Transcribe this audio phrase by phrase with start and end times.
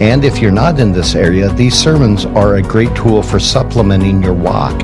[0.00, 4.22] And if you're not in this area, these sermons are a great tool for supplementing
[4.22, 4.78] your walk,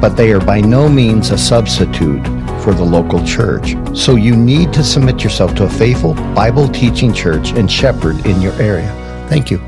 [0.00, 2.24] but they are by no means a substitute
[2.62, 3.74] for the local church.
[3.92, 8.40] So you need to submit yourself to a faithful Bible teaching church and shepherd in
[8.40, 8.88] your area.
[9.28, 9.58] Thank you.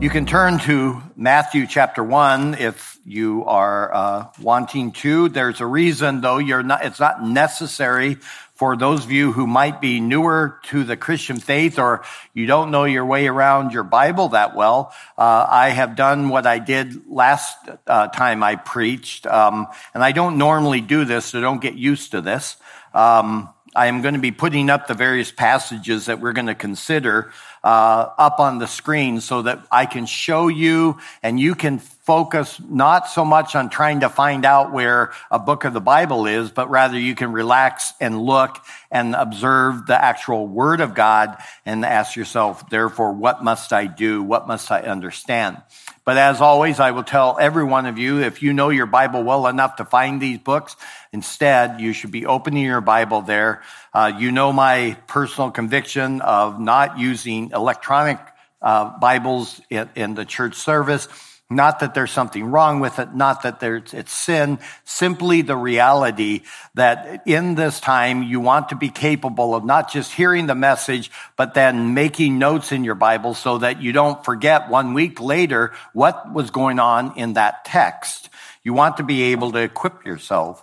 [0.00, 5.28] You can turn to Matthew chapter one if you are uh, wanting to.
[5.28, 6.38] There's a reason, though.
[6.38, 6.84] You're not.
[6.84, 8.18] It's not necessary
[8.60, 12.70] for those of you who might be newer to the Christian faith or you don't
[12.70, 14.92] know your way around your Bible that well.
[15.16, 20.12] Uh, I have done what I did last uh, time I preached, um, and I
[20.12, 22.58] don't normally do this, so don't get used to this.
[22.92, 26.54] Um, I am going to be putting up the various passages that we're going to
[26.54, 27.32] consider
[27.64, 31.78] uh, up on the screen so that I can show you and you can
[32.10, 36.26] focus not so much on trying to find out where a book of the Bible
[36.26, 38.58] is, but rather you can relax and look
[38.90, 44.24] and observe the actual word of God and ask yourself, therefore, what must I do?
[44.24, 45.62] What must I understand?
[46.04, 49.22] But as always, I will tell every one of you, if you know your Bible
[49.22, 50.74] well enough to find these books,
[51.12, 53.62] instead, you should be opening your Bible there.
[53.94, 58.18] Uh, you know my personal conviction of not using electronic
[58.60, 61.06] uh, Bibles in, in the church service.
[61.52, 66.42] Not that there's something wrong with it, not that there's, it's sin, simply the reality
[66.74, 71.10] that in this time you want to be capable of not just hearing the message,
[71.36, 75.72] but then making notes in your Bible so that you don't forget one week later
[75.92, 78.28] what was going on in that text.
[78.62, 80.62] You want to be able to equip yourself.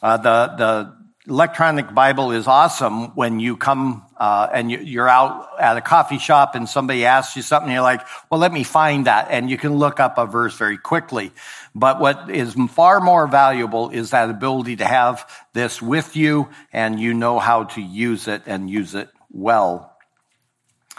[0.00, 5.76] Uh, the, the electronic Bible is awesome when you come uh, and you're out at
[5.76, 9.28] a coffee shop and somebody asks you something, you're like, well, let me find that.
[9.30, 11.32] And you can look up a verse very quickly.
[11.74, 17.00] But what is far more valuable is that ability to have this with you and
[17.00, 19.90] you know how to use it and use it well.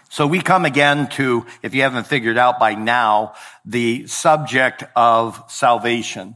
[0.10, 3.34] So we come again to, if you haven't figured out by now,
[3.66, 6.36] the subject of salvation.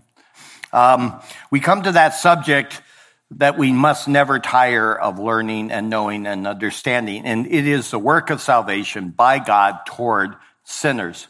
[0.74, 2.82] Um, we come to that subject
[3.32, 7.26] that we must never tire of learning and knowing and understanding.
[7.26, 11.28] And it is the work of salvation by God toward sinners.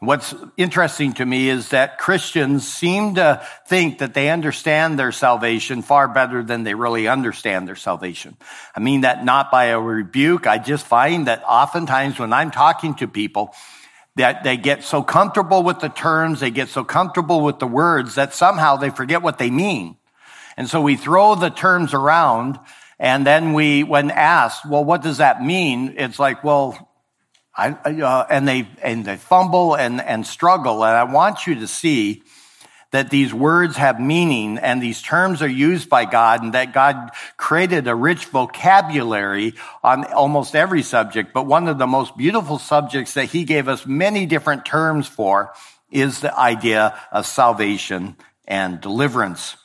[0.00, 5.82] What's interesting to me is that Christians seem to think that they understand their salvation
[5.82, 8.36] far better than they really understand their salvation.
[8.74, 10.46] I mean that not by a rebuke.
[10.46, 13.54] I just find that oftentimes when I'm talking to people,
[14.16, 18.14] that they get so comfortable with the terms, they get so comfortable with the words
[18.14, 19.96] that somehow they forget what they mean.
[20.56, 22.58] And so we throw the terms around
[22.98, 25.94] and then we, when asked, well, what does that mean?
[25.98, 26.90] It's like, well,
[27.56, 30.84] I, uh, and they, and they fumble and, and struggle.
[30.84, 32.22] And I want you to see
[32.92, 37.10] that these words have meaning and these terms are used by God and that God
[37.36, 41.32] created a rich vocabulary on almost every subject.
[41.32, 45.52] But one of the most beautiful subjects that he gave us many different terms for
[45.90, 48.16] is the idea of salvation
[48.46, 49.56] and deliverance.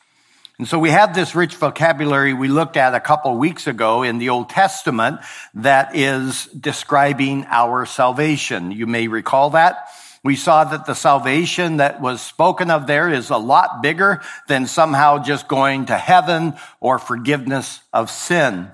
[0.59, 4.17] And so we have this rich vocabulary we looked at a couple weeks ago in
[4.17, 5.21] the Old Testament
[5.53, 8.71] that is describing our salvation.
[8.71, 9.87] You may recall that.
[10.21, 14.67] We saw that the salvation that was spoken of there is a lot bigger than
[14.67, 18.69] somehow just going to heaven or forgiveness of sin.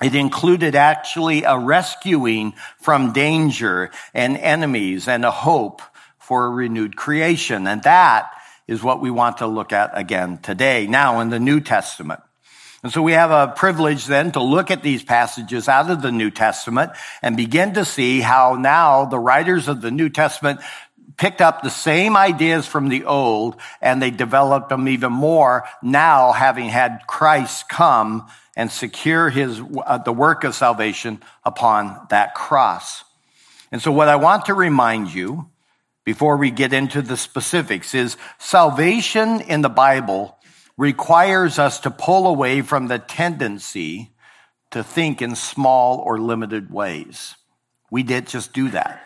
[0.00, 5.82] It included actually a rescuing from danger and enemies and a hope
[6.20, 7.66] for a renewed creation.
[7.66, 8.30] And that
[8.68, 12.20] is what we want to look at again today, now in the New Testament.
[12.82, 16.12] And so we have a privilege then to look at these passages out of the
[16.12, 16.92] New Testament
[17.22, 20.60] and begin to see how now the writers of the New Testament
[21.16, 26.30] picked up the same ideas from the old and they developed them even more now
[26.30, 33.02] having had Christ come and secure his, uh, the work of salvation upon that cross.
[33.72, 35.48] And so what I want to remind you
[36.08, 40.38] before we get into the specifics is salvation in the Bible
[40.78, 44.10] requires us to pull away from the tendency
[44.70, 47.34] to think in small or limited ways.
[47.90, 49.04] We did just do that.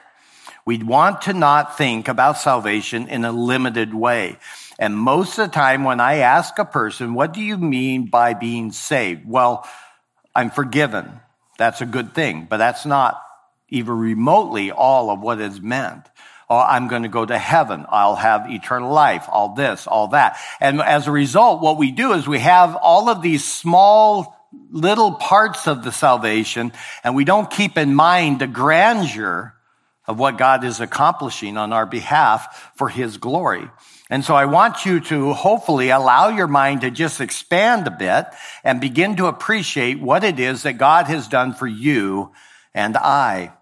[0.65, 4.39] We want to not think about salvation in a limited way.
[4.79, 8.35] And most of the time when I ask a person, what do you mean by
[8.35, 9.27] being saved?
[9.27, 9.69] Well,
[10.37, 11.11] I'm forgiven.
[11.59, 13.21] That's a good thing, but that's not
[13.71, 16.07] even remotely all of what is meant.
[16.51, 17.87] Oh, I'm going to go to heaven.
[17.89, 19.27] I'll have eternal life.
[19.29, 20.37] All this, all that.
[20.61, 24.37] And as a result, what we do is we have all of these small
[24.71, 26.73] little parts of the salvation
[27.05, 29.55] and we don't keep in mind the grandeur
[30.07, 33.71] of what God is accomplishing on our behalf for his glory.
[34.11, 38.27] And so I want you to hopefully allow your mind to just expand a bit
[38.65, 42.33] and begin to appreciate what it is that God has done for you
[42.75, 43.53] and I.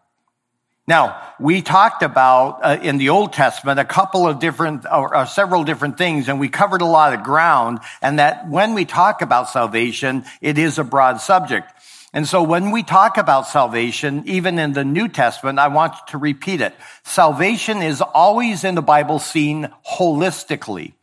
[0.87, 5.27] Now, we talked about uh, in the Old Testament a couple of different, or, or
[5.27, 9.23] several different things, and we covered a lot of ground, and that when we talk
[9.23, 11.71] about salvation, it is a broad subject.
[12.13, 16.19] And so when we talk about salvation, even in the New Testament, I want to
[16.19, 16.75] repeat it.
[17.05, 20.95] Salvation is always in the Bible seen holistically.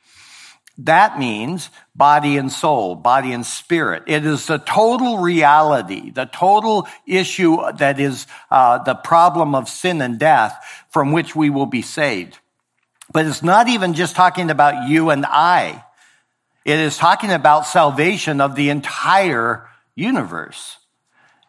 [0.79, 4.03] That means body and soul, body and spirit.
[4.05, 10.01] It is the total reality, the total issue that is uh, the problem of sin
[10.01, 10.55] and death
[10.89, 12.37] from which we will be saved.
[13.11, 15.83] But it's not even just talking about you and I.
[16.63, 20.77] It is talking about salvation of the entire universe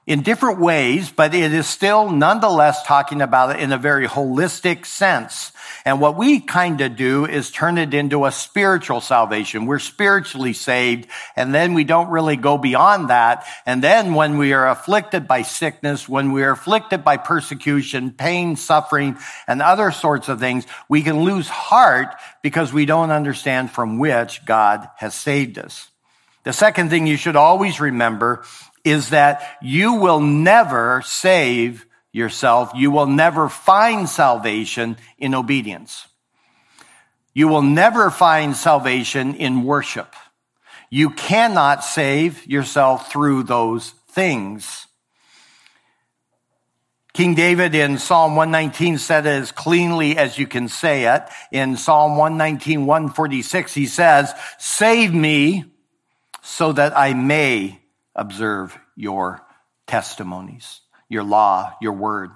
[0.08, 4.86] in different ways, but it is still nonetheless talking about it in a very holistic
[4.86, 5.52] sense.
[5.84, 9.66] And what we kind of do is turn it into a spiritual salvation.
[9.66, 13.44] We're spiritually saved, and then we don't really go beyond that.
[13.66, 18.56] And then when we are afflicted by sickness, when we are afflicted by persecution, pain,
[18.56, 23.98] suffering, and other sorts of things, we can lose heart because we don't understand from
[23.98, 25.90] which God has saved us.
[26.44, 28.42] The second thing you should always remember
[28.84, 32.72] is that you will never save yourself.
[32.74, 36.06] You will never find salvation in obedience.
[37.34, 40.14] You will never find salvation in worship.
[40.90, 44.86] You cannot save yourself through those things.
[47.12, 51.24] King David in Psalm 119 said it as cleanly as you can say it.
[51.50, 55.64] In Psalm 119, 146, he says, Save me
[56.42, 57.80] so that I may
[58.18, 59.40] observe your
[59.86, 62.30] testimonies, your law, your word.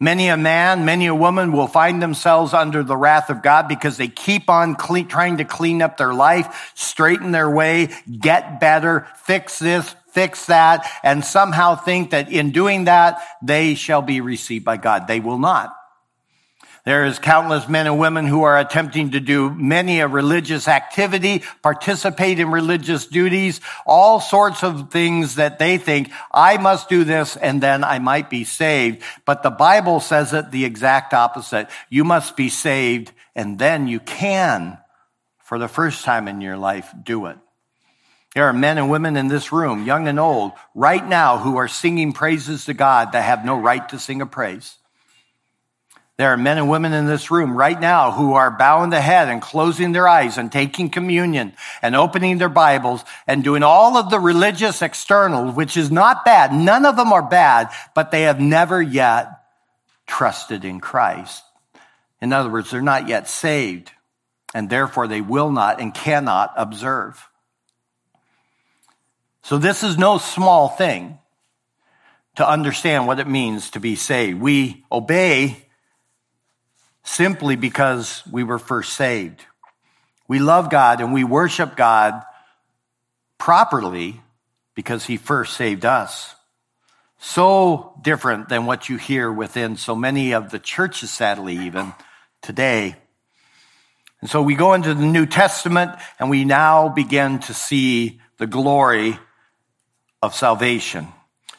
[0.00, 3.96] Many a man, many a woman will find themselves under the wrath of God because
[3.96, 7.88] they keep on clean, trying to clean up their life, straighten their way,
[8.20, 14.02] get better, fix this, fix that, and somehow think that in doing that, they shall
[14.02, 15.08] be received by God.
[15.08, 15.74] They will not.
[16.88, 21.42] There is countless men and women who are attempting to do many a religious activity,
[21.62, 27.36] participate in religious duties, all sorts of things that they think, I must do this
[27.36, 29.02] and then I might be saved.
[29.26, 31.68] But the Bible says it the exact opposite.
[31.90, 34.78] You must be saved and then you can,
[35.44, 37.36] for the first time in your life, do it.
[38.34, 41.68] There are men and women in this room, young and old, right now who are
[41.68, 44.78] singing praises to God that have no right to sing a praise.
[46.18, 49.28] There are men and women in this room right now who are bowing the head
[49.28, 54.10] and closing their eyes and taking communion and opening their Bibles and doing all of
[54.10, 56.52] the religious external, which is not bad.
[56.52, 59.30] None of them are bad, but they have never yet
[60.08, 61.44] trusted in Christ.
[62.20, 63.92] In other words, they're not yet saved
[64.52, 67.28] and therefore they will not and cannot observe.
[69.44, 71.20] So this is no small thing
[72.34, 74.40] to understand what it means to be saved.
[74.40, 75.67] We obey
[77.08, 79.44] simply because we were first saved.
[80.28, 82.22] We love God and we worship God
[83.38, 84.20] properly
[84.74, 86.34] because he first saved us.
[87.18, 91.94] So different than what you hear within so many of the churches, sadly, even
[92.42, 92.94] today.
[94.20, 98.46] And so we go into the New Testament and we now begin to see the
[98.46, 99.18] glory
[100.22, 101.08] of salvation.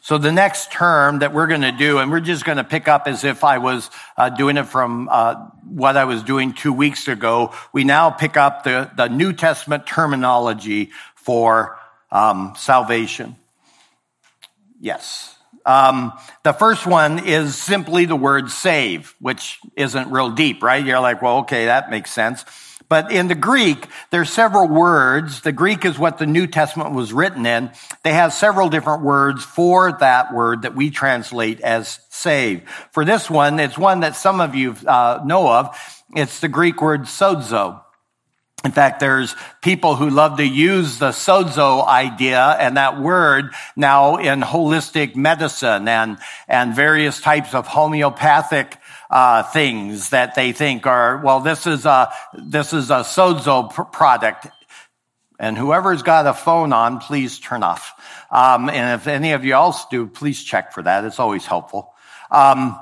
[0.02, 2.88] So the next term that we're going to do, and we're just going to pick
[2.88, 6.72] up as if I was uh, doing it from uh, what I was doing two
[6.72, 7.52] weeks ago.
[7.72, 11.78] We now pick up the, the New Testament terminology for
[12.10, 13.36] um, salvation.
[14.80, 15.36] Yes.
[15.66, 20.84] Um, the first one is simply the word save, which isn't real deep, right?
[20.84, 22.44] You're like, well, okay, that makes sense.
[22.90, 25.42] But in the Greek, there's several words.
[25.42, 27.70] The Greek is what the New Testament was written in.
[28.02, 32.68] They have several different words for that word that we translate as save.
[32.90, 36.02] For this one, it's one that some of you uh, know of.
[36.16, 37.80] It's the Greek word sozo.
[38.64, 44.16] In fact, there's people who love to use the sozo idea and that word now
[44.16, 46.18] in holistic medicine and,
[46.48, 48.76] and various types of homeopathic
[49.10, 53.82] uh, things that they think are, well, this is a, this is a sozo pr-
[53.82, 54.46] product.
[55.38, 57.94] And whoever's got a phone on, please turn off.
[58.30, 61.04] Um, and if any of you else do, please check for that.
[61.04, 61.92] It's always helpful.
[62.30, 62.78] Um,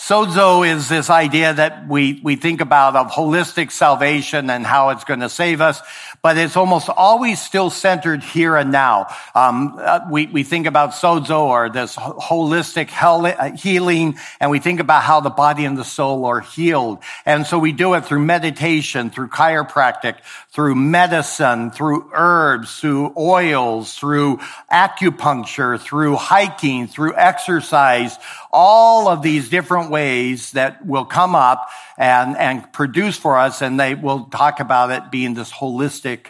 [0.00, 5.04] Sozo is this idea that we, we think about of holistic salvation and how it's
[5.04, 5.82] going to save us,
[6.22, 9.14] but it's almost always still centered here and now.
[9.34, 14.80] Um, uh, we, we think about sozo or this holistic uh, healing, and we think
[14.80, 17.00] about how the body and the soul are healed.
[17.26, 20.16] And so we do it through meditation, through chiropractic,
[20.48, 24.38] through medicine, through herbs, through oils, through
[24.72, 28.18] acupuncture, through hiking, through exercise,
[28.52, 33.78] all of these different ways that will come up and, and produce for us, and
[33.78, 36.26] they will talk about it being this holistic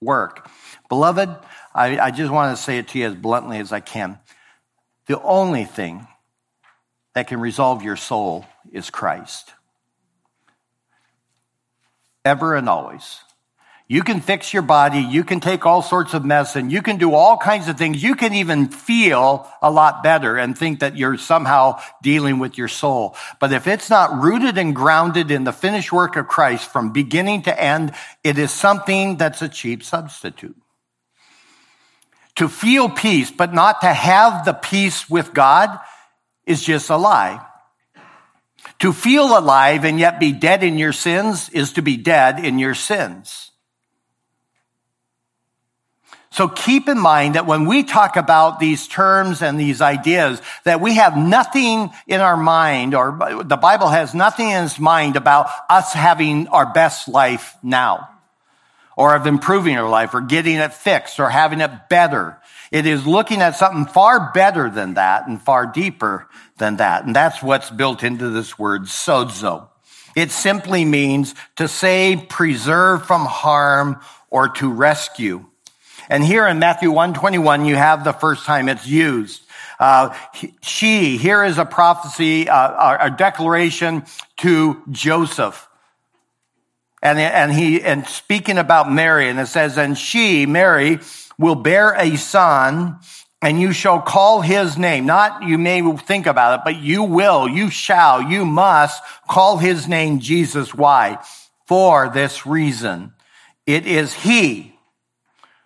[0.00, 0.48] work.
[0.88, 1.30] Beloved,
[1.74, 4.18] I, I just want to say it to you as bluntly as I can.
[5.06, 6.06] The only thing
[7.14, 9.52] that can resolve your soul is Christ.
[12.24, 13.20] Ever and always.
[13.92, 15.00] You can fix your body.
[15.00, 16.70] You can take all sorts of medicine.
[16.70, 18.02] You can do all kinds of things.
[18.02, 22.68] You can even feel a lot better and think that you're somehow dealing with your
[22.68, 23.14] soul.
[23.38, 27.42] But if it's not rooted and grounded in the finished work of Christ from beginning
[27.42, 27.92] to end,
[28.24, 30.56] it is something that's a cheap substitute.
[32.36, 35.78] To feel peace, but not to have the peace with God
[36.46, 37.44] is just a lie.
[38.78, 42.58] To feel alive and yet be dead in your sins is to be dead in
[42.58, 43.50] your sins.
[46.32, 50.80] So keep in mind that when we talk about these terms and these ideas, that
[50.80, 55.50] we have nothing in our mind, or the Bible has nothing in its mind about
[55.68, 58.08] us having our best life now,
[58.96, 62.38] or of improving our life, or getting it fixed, or having it better.
[62.70, 67.04] It is looking at something far better than that and far deeper than that.
[67.04, 69.68] And that's what's built into this word sozo.
[70.16, 75.44] It simply means to save, preserve from harm, or to rescue.
[76.12, 79.40] And here in Matthew 121, you have the first time it's used.
[79.80, 80.14] Uh,
[80.60, 84.04] she, here is a prophecy, uh, a declaration
[84.36, 85.66] to Joseph.
[87.02, 90.98] And, and he, and speaking about Mary, and it says, and she, Mary,
[91.38, 92.98] will bear a son,
[93.40, 95.06] and you shall call his name.
[95.06, 99.88] Not you may think about it, but you will, you shall, you must call his
[99.88, 100.74] name Jesus.
[100.74, 101.24] Why?
[101.64, 103.14] For this reason.
[103.64, 104.71] It is he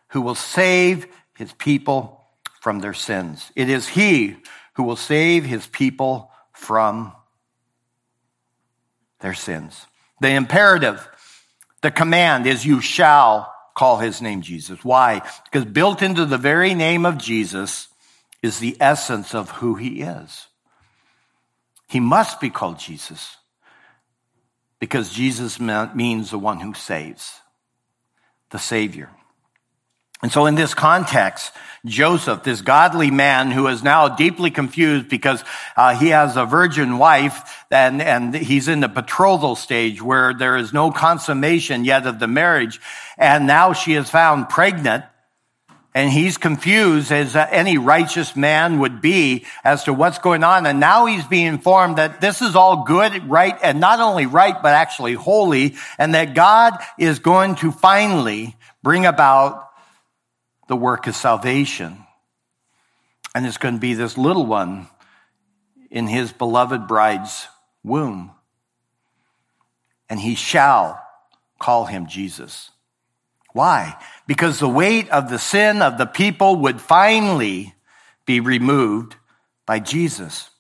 [0.09, 2.25] who will save his people
[2.61, 3.51] from their sins.
[3.55, 4.37] It is he
[4.75, 7.13] who will save his people from
[9.21, 9.87] their sins.
[10.21, 11.09] The imperative,
[11.83, 14.85] the command is you shall call his name Jesus.
[14.85, 15.23] Why?
[15.45, 17.89] Because built into the very name of Jesus
[18.43, 20.47] is the essence of who he is.
[21.89, 23.37] He must be called Jesus
[24.81, 27.41] because Jesus means the one who saves,
[28.51, 29.11] the Savior.
[30.23, 31.53] And so in this context,
[31.85, 35.45] Joseph, this godly man who is now deeply confused because
[35.77, 40.57] uh, he has a virgin wife and, and he's in the betrothal stage where there
[40.57, 42.81] is no consummation yet of the marriage.
[43.17, 45.05] And now she is found pregnant
[45.95, 50.67] and he's confused as any righteous man would be as to what's going on.
[50.67, 54.63] And now he's being informed that this is all good, right, and not only right,
[54.63, 59.66] but actually holy, and that God is going to finally bring about
[60.69, 61.99] the work of salvation.
[63.35, 64.89] And it's going to be this little one
[65.91, 67.49] in his beloved bride's
[67.85, 68.33] womb.
[70.09, 71.03] And he shall
[71.59, 72.71] call him Jesus.
[73.53, 73.97] Why?
[74.27, 77.75] Because the weight of the sin of the people would finally
[78.27, 79.17] be removed
[79.65, 80.51] by Jesus.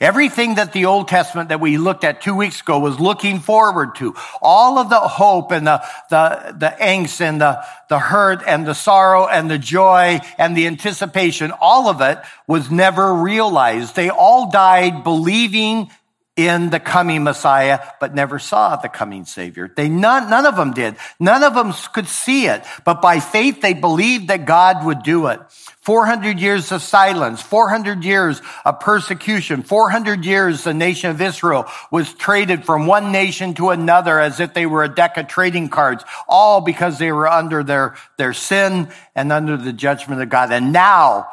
[0.00, 3.96] Everything that the Old Testament that we looked at two weeks ago was looking forward
[3.96, 4.14] to.
[4.40, 8.74] All of the hope and the, the, the angst and the, the hurt and the
[8.74, 13.96] sorrow and the joy and the anticipation, all of it was never realized.
[13.96, 15.90] They all died believing
[16.38, 19.68] in the coming Messiah, but never saw the coming Savior.
[19.74, 20.94] They none, none of them did.
[21.18, 25.26] None of them could see it, but by faith they believed that God would do
[25.26, 25.40] it.
[25.88, 32.12] 400 years of silence, 400 years of persecution, 400 years the nation of Israel was
[32.12, 36.04] traded from one nation to another as if they were a deck of trading cards,
[36.28, 40.52] all because they were under their, their sin and under the judgment of God.
[40.52, 41.28] And now,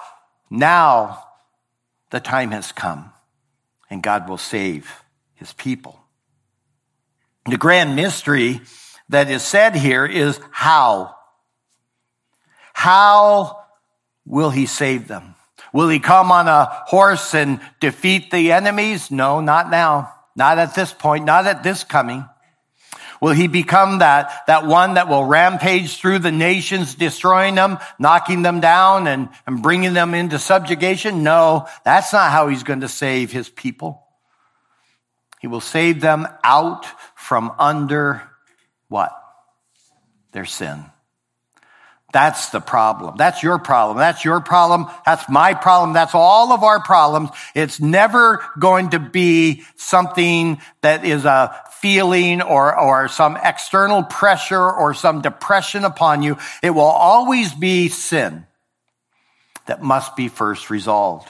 [0.49, 1.27] now
[2.11, 3.11] the time has come
[3.89, 5.99] and God will save his people.
[7.43, 8.61] The grand mystery
[9.09, 11.13] that is said here is how.
[12.71, 13.64] How
[14.25, 15.35] will he save them?
[15.73, 19.11] Will he come on a horse and defeat the enemies?
[19.11, 20.13] No, not now.
[20.35, 22.25] Not at this point, not at this coming.
[23.21, 28.41] Will he become that, that one that will rampage through the nations, destroying them, knocking
[28.41, 31.23] them down and, and bringing them into subjugation?
[31.23, 34.05] No, that's not how he's going to save his people.
[35.39, 38.23] He will save them out from under
[38.89, 39.11] what?
[40.31, 40.85] Their sin.
[42.15, 43.17] That's the problem.
[43.17, 43.97] That's your problem.
[43.97, 44.87] That's your problem.
[45.05, 45.91] That's my problem.
[45.91, 47.29] That's all of our problems.
[47.53, 54.63] It's never going to be something that is a feeling or, or some external pressure
[54.63, 56.37] or some depression upon you.
[56.63, 58.47] It will always be sin
[59.65, 61.29] that must be first resolved.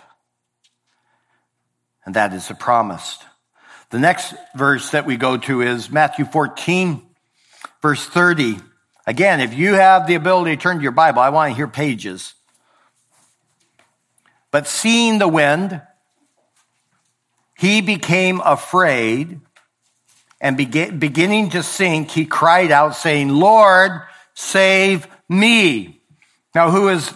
[2.05, 3.17] And that is a promise.
[3.89, 7.01] The next verse that we go to is Matthew 14,
[7.81, 8.59] verse 30.
[9.07, 11.67] Again, if you have the ability to turn to your Bible, I want to hear
[11.67, 12.33] pages.
[14.51, 15.81] But seeing the wind,
[17.57, 19.39] he became afraid
[20.41, 23.91] and beginning to sink, he cried out, saying, Lord,
[24.33, 26.01] save me.
[26.53, 27.13] Now, who is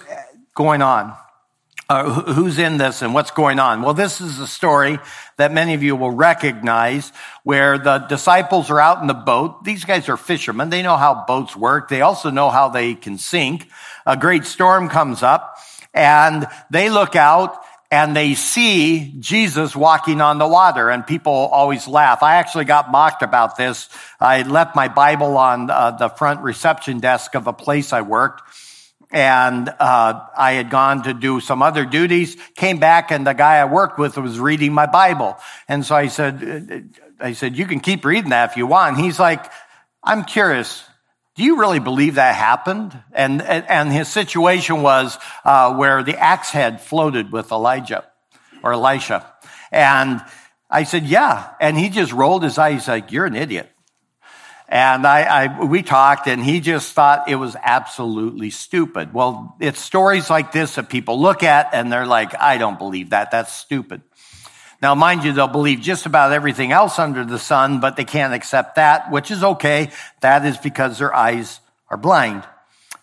[0.55, 1.15] going on?
[1.91, 2.03] Uh,
[2.33, 3.81] who's in this and what's going on?
[3.81, 4.99] Well, this is a story
[5.37, 9.63] that many of you will recognize where the disciples are out in the boat.
[9.63, 10.69] These guys are fishermen.
[10.69, 11.89] They know how boats work.
[11.89, 13.67] They also know how they can sink.
[14.05, 15.57] A great storm comes up
[15.91, 21.87] and they look out and they see Jesus walking on the water and people always
[21.87, 22.21] laugh.
[22.21, 23.89] I actually got mocked about this.
[24.19, 28.43] I left my Bible on uh, the front reception desk of a place I worked
[29.11, 32.37] and uh, I had gone to do some other duties.
[32.55, 35.37] Came back, and the guy I worked with was reading my Bible,
[35.67, 38.95] and so I said, uh, "I said you can keep reading that if you want."
[38.95, 39.51] And he's like,
[40.03, 40.83] "I'm curious.
[41.35, 46.51] Do you really believe that happened?" And and his situation was uh, where the axe
[46.51, 48.05] head floated with Elijah
[48.61, 49.25] or Elisha,
[49.71, 50.21] and
[50.69, 52.87] I said, "Yeah," and he just rolled his eyes.
[52.87, 53.71] Like, "You're an idiot."
[54.71, 59.11] And I, I, we talked and he just thought it was absolutely stupid.
[59.15, 63.09] Well, it's stories like this that people look at and they're like, I don't believe
[63.09, 63.31] that.
[63.31, 64.03] That's stupid.
[64.79, 68.33] Now, mind you, they'll believe just about everything else under the sun, but they can't
[68.33, 69.89] accept that, which is okay.
[70.21, 71.59] That is because their eyes
[71.89, 72.43] are blind.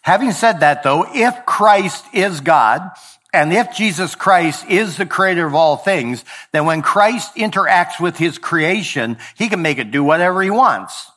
[0.02, 2.92] Having said that though, if Christ is God,
[3.34, 8.16] and if Jesus Christ is the creator of all things, then when Christ interacts with
[8.16, 11.10] his creation, he can make it do whatever he wants.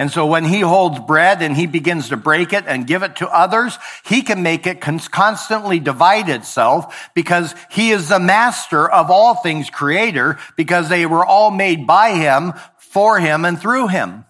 [0.00, 3.16] And so when he holds bread and he begins to break it and give it
[3.16, 9.10] to others, he can make it constantly divide itself because he is the master of
[9.10, 14.24] all things creator because they were all made by him, for him, and through him.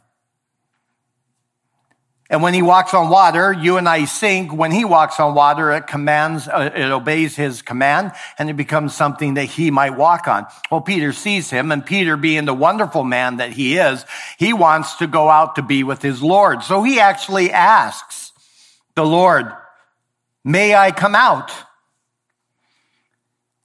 [2.30, 4.52] And when he walks on water, you and I sink.
[4.52, 8.94] When he walks on water, it commands, uh, it obeys his command and it becomes
[8.94, 10.46] something that he might walk on.
[10.70, 14.04] Well, Peter sees him and Peter being the wonderful man that he is,
[14.38, 16.62] he wants to go out to be with his Lord.
[16.62, 18.30] So he actually asks
[18.94, 19.46] the Lord,
[20.44, 21.50] may I come out?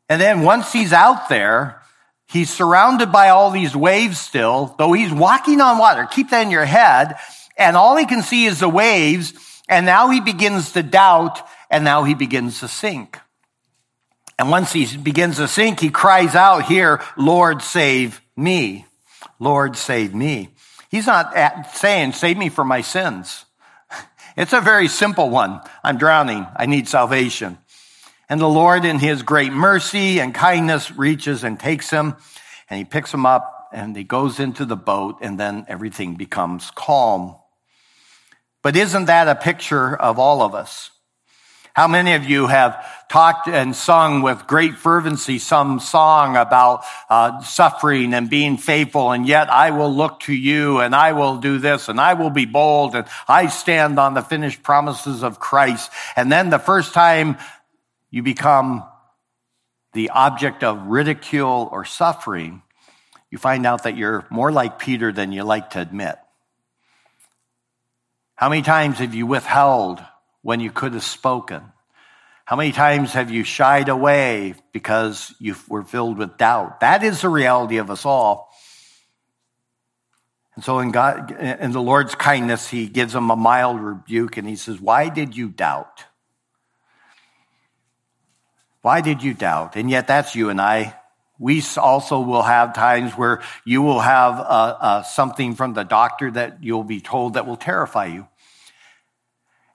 [0.10, 1.84] And then once he's out there,
[2.28, 6.08] he's surrounded by all these waves still, though he's walking on water.
[6.10, 7.16] Keep that in your head
[7.58, 9.34] and all he can see is the waves.
[9.68, 13.20] And now he begins to doubt and now he begins to sink.
[14.38, 18.86] And once he begins to sink, he cries out here, Lord, save me.
[19.40, 20.50] Lord, save me.
[20.90, 23.46] He's not uh, saying, save me from my sins.
[24.38, 25.62] It's a very simple one.
[25.82, 26.46] I'm drowning.
[26.58, 27.58] I need salvation.
[28.28, 32.18] And the Lord in his great mercy and kindness reaches and takes him
[32.70, 36.70] and he picks him up and he goes into the boat and then everything becomes
[36.72, 37.38] calm.
[38.66, 40.90] But isn't that a picture of all of us?
[41.76, 47.44] How many of you have talked and sung with great fervency some song about uh,
[47.44, 51.60] suffering and being faithful, and yet I will look to you and I will do
[51.60, 55.92] this and I will be bold and I stand on the finished promises of Christ.
[56.16, 57.38] And then the first time
[58.10, 58.84] you become
[59.94, 62.64] the object of ridicule or suffering,
[63.30, 66.16] you find out that you're more like Peter than you like to admit.
[68.36, 70.04] How many times have you withheld
[70.42, 71.64] when you could have spoken?
[72.44, 76.82] How many times have you shied away because you were filled with doubt?
[76.82, 78.52] That is the reality of us all.
[80.56, 84.48] And so in God, in the Lord's kindness, he gives them a mild rebuke and
[84.48, 86.06] he says, why did you doubt?
[88.82, 89.76] Why did you doubt?
[89.76, 90.96] And yet that's you and I.
[91.38, 96.32] We also will have times where you will have uh, uh, something from the doctor
[96.32, 98.28] that you'll be told that will terrify you.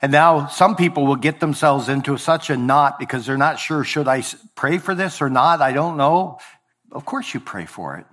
[0.03, 3.85] And now some people will get themselves into such a knot because they're not sure,
[3.85, 4.23] should I
[4.55, 5.61] pray for this or not?
[5.61, 6.39] I don't know.
[6.91, 8.07] Of course you pray for it.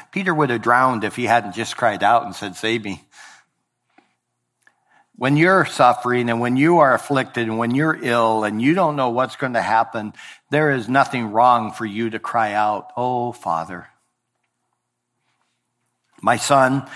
[0.12, 3.04] Peter would have drowned if he hadn't just cried out and said, Save me.
[5.14, 8.94] When you're suffering and when you are afflicted and when you're ill and you don't
[8.94, 10.12] know what's going to happen,
[10.50, 13.88] there is nothing wrong for you to cry out, Oh, Father.
[16.20, 16.88] My son,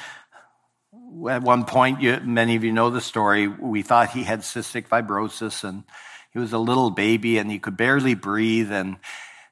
[1.28, 4.88] at one point, you, many of you know the story, we thought he had cystic
[4.88, 5.84] fibrosis and
[6.32, 8.72] he was a little baby and he could barely breathe.
[8.72, 8.96] And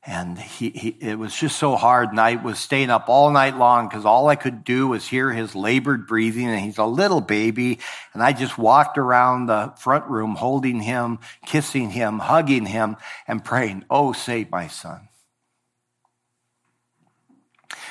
[0.06, 2.10] and he, he, it was just so hard.
[2.10, 5.30] And i was staying up all night long because all i could do was hear
[5.30, 6.48] his labored breathing.
[6.48, 7.78] And he's a little baby.
[8.14, 12.96] And i just walked around the front room holding him kissing him hugging him
[13.28, 15.08] and praying oh save my son.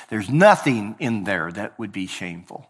[0.10, 2.68] There's nothing in there that would be shameful.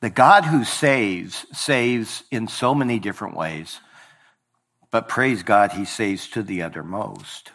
[0.00, 3.80] The god who saves saves in so many different ways.
[4.90, 7.52] But praise god he saves to the uttermost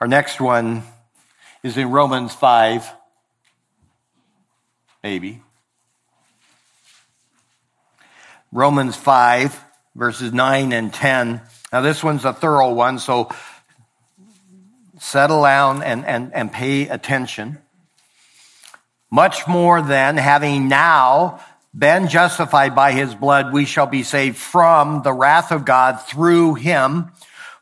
[0.00, 0.82] our next one
[1.62, 2.90] is in Romans 5,
[5.02, 5.42] maybe.
[8.50, 9.62] Romans 5,
[9.94, 11.42] verses 9 and 10.
[11.70, 13.30] Now, this one's a thorough one, so
[14.98, 17.58] settle down and, and, and pay attention.
[19.10, 21.40] Much more than having now
[21.76, 26.54] been justified by his blood, we shall be saved from the wrath of God through
[26.54, 27.12] him.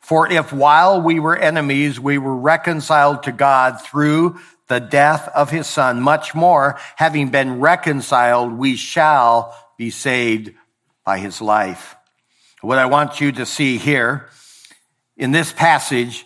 [0.08, 5.50] For if while we were enemies, we were reconciled to God through the death of
[5.50, 10.54] his son, much more, having been reconciled, we shall be saved
[11.04, 11.94] by his life.
[12.62, 14.30] What I want you to see here
[15.18, 16.24] in this passage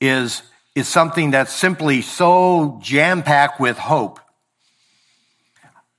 [0.00, 0.42] is,
[0.74, 4.18] is something that's simply so jam packed with hope.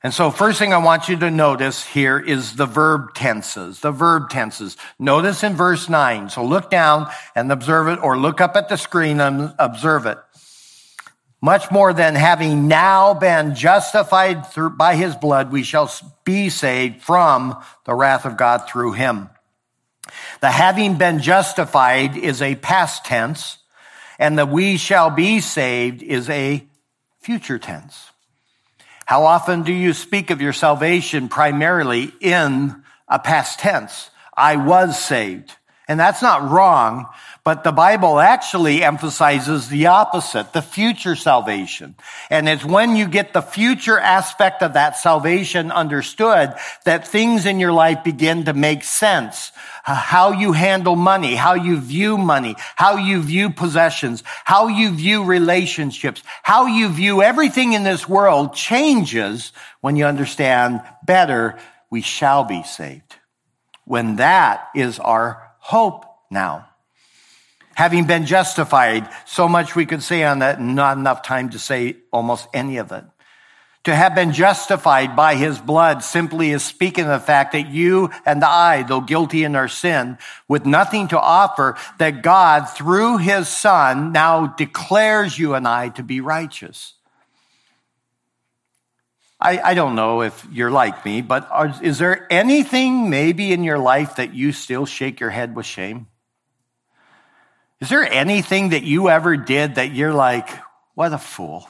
[0.04, 3.92] And so first thing I want you to notice here is the verb tenses, the
[3.92, 4.76] verb tenses.
[4.98, 6.30] Notice in verse nine.
[6.30, 10.18] So look down and observe it or look up at the screen and observe it.
[11.40, 15.92] Much more than having now been justified through, by his blood, we shall
[16.24, 19.30] be saved from the wrath of God through him.
[20.40, 23.60] The having been justified is a past tense
[24.18, 26.64] and the we shall be saved is a
[27.22, 28.11] future tense.
[29.12, 34.10] How often do you speak of your salvation primarily in a past tense?
[34.38, 35.54] I was saved.
[35.88, 37.08] And that's not wrong,
[37.44, 41.96] but the Bible actually emphasizes the opposite, the future salvation.
[42.30, 46.54] And it's when you get the future aspect of that salvation understood
[46.86, 49.52] that things in your life begin to make sense.
[49.84, 55.24] How you handle money, how you view money, how you view possessions, how you view
[55.24, 61.58] relationships, how you view everything in this world changes when you understand better
[61.90, 63.16] we shall be saved.
[63.86, 66.68] When that is our hope now.
[67.76, 71.96] Having been justified, so much we could say on that, not enough time to say
[72.12, 73.06] almost any of it.
[73.86, 78.12] To have been justified by his blood simply is speaking of the fact that you
[78.26, 83.48] and I, though guilty in our sin, with nothing to offer, that God, through his
[83.48, 86.94] son, now declares you and I to be righteous.
[89.42, 93.64] I, I don't know if you're like me, but are, is there anything maybe in
[93.64, 96.06] your life that you still shake your head with shame?
[97.80, 100.48] Is there anything that you ever did that you're like,
[100.94, 101.68] what a fool?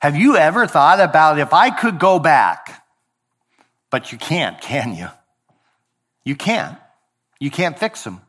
[0.00, 2.84] Have you ever thought about if I could go back?
[3.90, 5.08] But you can't, can you?
[6.24, 6.76] You can't.
[7.38, 8.20] You can't fix them.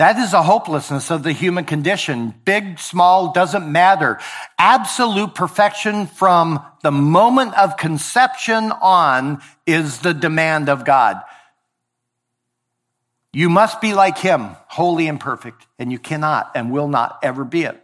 [0.00, 2.32] That is a hopelessness of the human condition.
[2.46, 4.18] Big, small, doesn't matter.
[4.58, 11.20] Absolute perfection from the moment of conception on is the demand of God.
[13.34, 17.44] You must be like him, holy and perfect, and you cannot and will not ever
[17.44, 17.78] be it.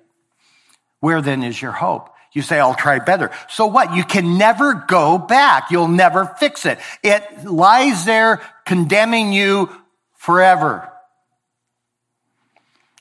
[1.01, 2.09] Where then is your hope?
[2.33, 3.31] You say, I'll try better.
[3.51, 3.95] So what?
[3.95, 5.71] You can never go back.
[5.71, 6.79] You'll never fix it.
[7.03, 9.69] It lies there condemning you
[10.15, 10.91] forever.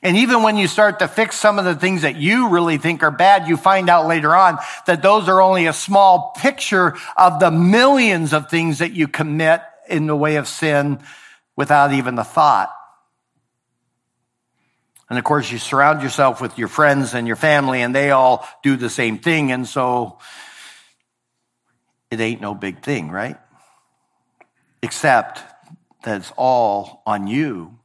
[0.06, 3.02] And even when you start to fix some of the things that you really think
[3.02, 7.40] are bad, you find out later on that those are only a small picture of
[7.40, 11.00] the millions of things that you commit in the way of sin
[11.56, 12.70] without even the thought.
[15.10, 18.46] And of course, you surround yourself with your friends and your family, and they all
[18.62, 19.50] do the same thing.
[19.50, 20.20] And so
[22.12, 23.38] it ain't no big thing, right?
[24.84, 25.42] Except
[26.04, 27.76] that it's all on you.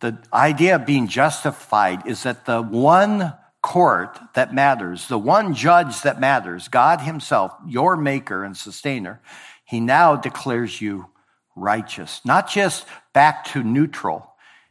[0.00, 6.02] The idea of being justified is that the one court that matters, the one judge
[6.02, 9.20] that matters, God Himself, your maker and sustainer,
[9.64, 11.06] He now declares you
[11.54, 14.30] righteous, not just back to neutral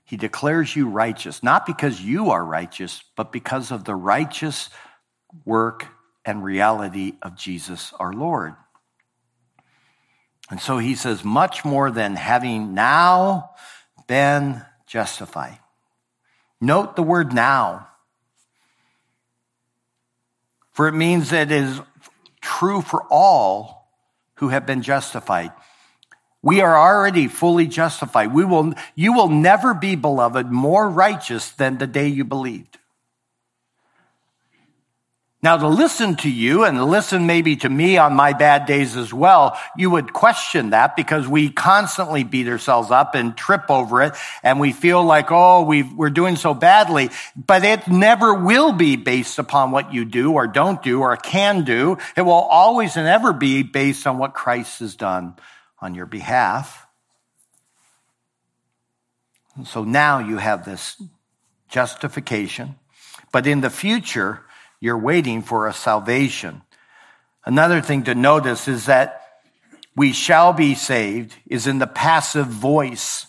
[0.10, 4.72] he declares you righteous, not because you are righteous, but because of the righteous
[5.46, 5.86] work
[6.26, 8.56] and reality of Jesus our Lord.
[10.50, 13.52] And so he says, much more than having now
[14.08, 15.60] been justified.
[16.60, 17.90] Note the word now.
[20.80, 21.82] for it means that it is
[22.40, 23.92] true for all
[24.36, 25.52] who have been justified.
[26.42, 28.34] We are already fully justified.
[28.34, 32.79] We will, you will never be, beloved, more righteous than the day you believed.
[35.42, 38.98] Now, to listen to you and to listen maybe to me on my bad days
[38.98, 44.02] as well, you would question that because we constantly beat ourselves up and trip over
[44.02, 47.10] it and we feel like, oh, we are doing so badly.
[47.38, 51.64] But it never will be based upon what you do or don't do or can
[51.64, 51.98] do.
[52.18, 55.36] It will always and ever be based on what Christ has done
[55.80, 56.86] on your behalf.
[59.56, 61.02] And so now you have this
[61.70, 62.76] justification.
[63.32, 64.42] But in the future,
[64.80, 66.62] you're waiting for a salvation.
[67.46, 69.22] Another thing to notice is that
[69.96, 73.26] we shall be saved is in the passive voice,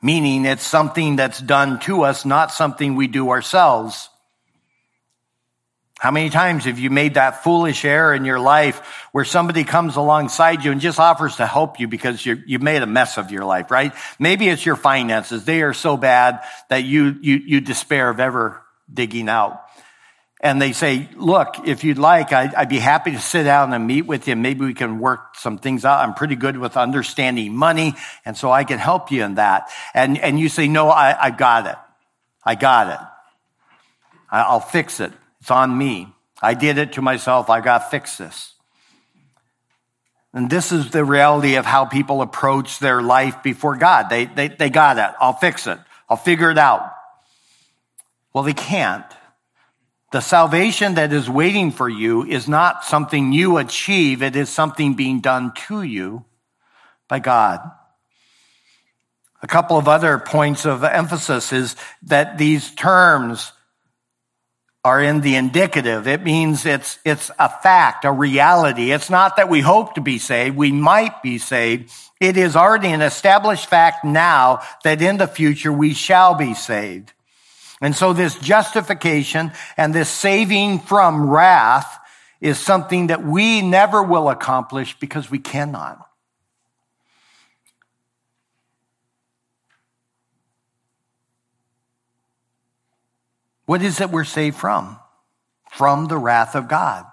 [0.00, 4.08] meaning it's something that's done to us, not something we do ourselves.
[5.98, 9.96] How many times have you made that foolish error in your life where somebody comes
[9.96, 13.30] alongside you and just offers to help you because you have made a mess of
[13.30, 13.92] your life, right?
[14.18, 15.44] Maybe it's your finances.
[15.44, 19.65] They are so bad that you, you, you despair of ever digging out
[20.40, 23.86] and they say, look, if you'd like, I'd, I'd, be happy to sit down and
[23.86, 24.36] meet with you.
[24.36, 26.00] Maybe we can work some things out.
[26.00, 27.94] I'm pretty good with understanding money.
[28.24, 29.70] And so I can help you in that.
[29.94, 31.76] And, and you say, no, I, I got it.
[32.44, 33.06] I got it.
[34.30, 35.12] I'll fix it.
[35.40, 36.08] It's on me.
[36.42, 37.48] I did it to myself.
[37.48, 38.52] I got to fix this.
[40.34, 44.10] And this is the reality of how people approach their life before God.
[44.10, 45.16] They, they, they got it.
[45.18, 45.78] I'll fix it.
[46.10, 46.92] I'll figure it out.
[48.34, 49.04] Well, they can't
[50.16, 54.94] the salvation that is waiting for you is not something you achieve, it is something
[54.94, 56.24] being done to you
[57.06, 57.60] by God.
[59.42, 63.52] A couple of other points of emphasis is that these terms
[64.86, 66.08] are in the indicative.
[66.08, 68.92] It means it's, it's a fact, a reality.
[68.92, 70.56] It's not that we hope to be saved.
[70.56, 71.92] We might be saved.
[72.22, 77.12] It is already an established fact now that in the future we shall be saved.
[77.80, 81.98] And so this justification and this saving from wrath
[82.40, 85.98] is something that we never will accomplish because we cannot.
[93.66, 94.98] What is it we're saved from?
[95.70, 97.04] From the wrath of God.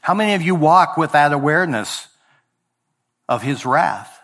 [0.00, 2.08] How many of you walk with that awareness
[3.28, 4.17] of his wrath?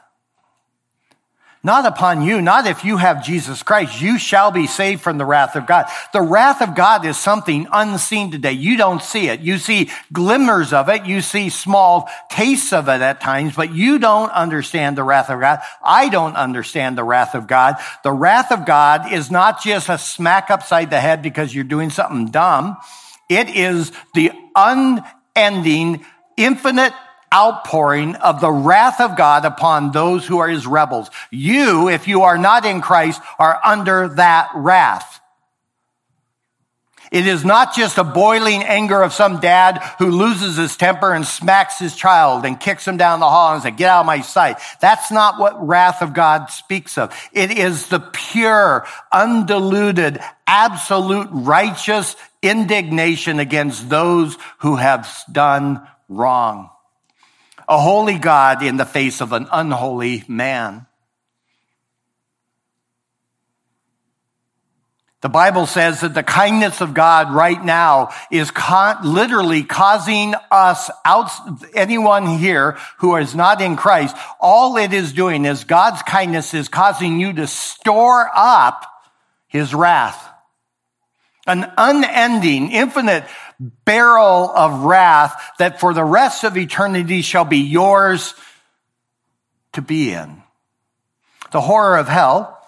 [1.65, 3.99] Not upon you, not if you have Jesus Christ.
[3.99, 5.87] You shall be saved from the wrath of God.
[6.13, 8.53] The wrath of God is something unseen today.
[8.53, 9.41] You don't see it.
[9.41, 11.07] You see glimmers of it.
[11.07, 15.41] You see small tastes of it at times, but you don't understand the wrath of
[15.41, 15.61] God.
[15.83, 17.77] I don't understand the wrath of God.
[18.03, 21.89] The wrath of God is not just a smack upside the head because you're doing
[21.89, 22.77] something dumb.
[23.31, 26.05] It is the unending,
[26.37, 26.93] infinite
[27.35, 31.11] outpouring of the wrath of God upon those who are his rebels.
[31.31, 35.21] You, if you are not in Christ, are under that wrath.
[37.15, 41.25] It is not just a boiling anger of some dad who loses his temper and
[41.25, 44.21] smacks his child and kicks him down the hall and says, get out of my
[44.21, 44.59] sight.
[44.81, 47.15] That's not what wrath of God speaks of.
[47.33, 50.19] It is the pure, undiluted,
[50.49, 56.71] absolute righteous indignation against those who have done wrong
[57.69, 60.87] a holy God in the face of an unholy man.
[65.25, 68.53] The Bible says that the kindness of God right now is
[69.03, 71.31] literally causing us out,
[71.73, 76.69] anyone here who is not in Christ, all it is doing is God's kindness is
[76.69, 78.85] causing you to store up
[79.47, 80.29] his wrath.
[81.47, 83.25] An unending, infinite
[83.85, 88.35] barrel of wrath that for the rest of eternity shall be yours
[89.73, 90.43] to be in.
[91.53, 92.61] The horror of hell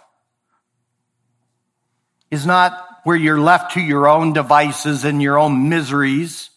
[2.30, 6.50] is not where you're left to your own devices and your own miseries.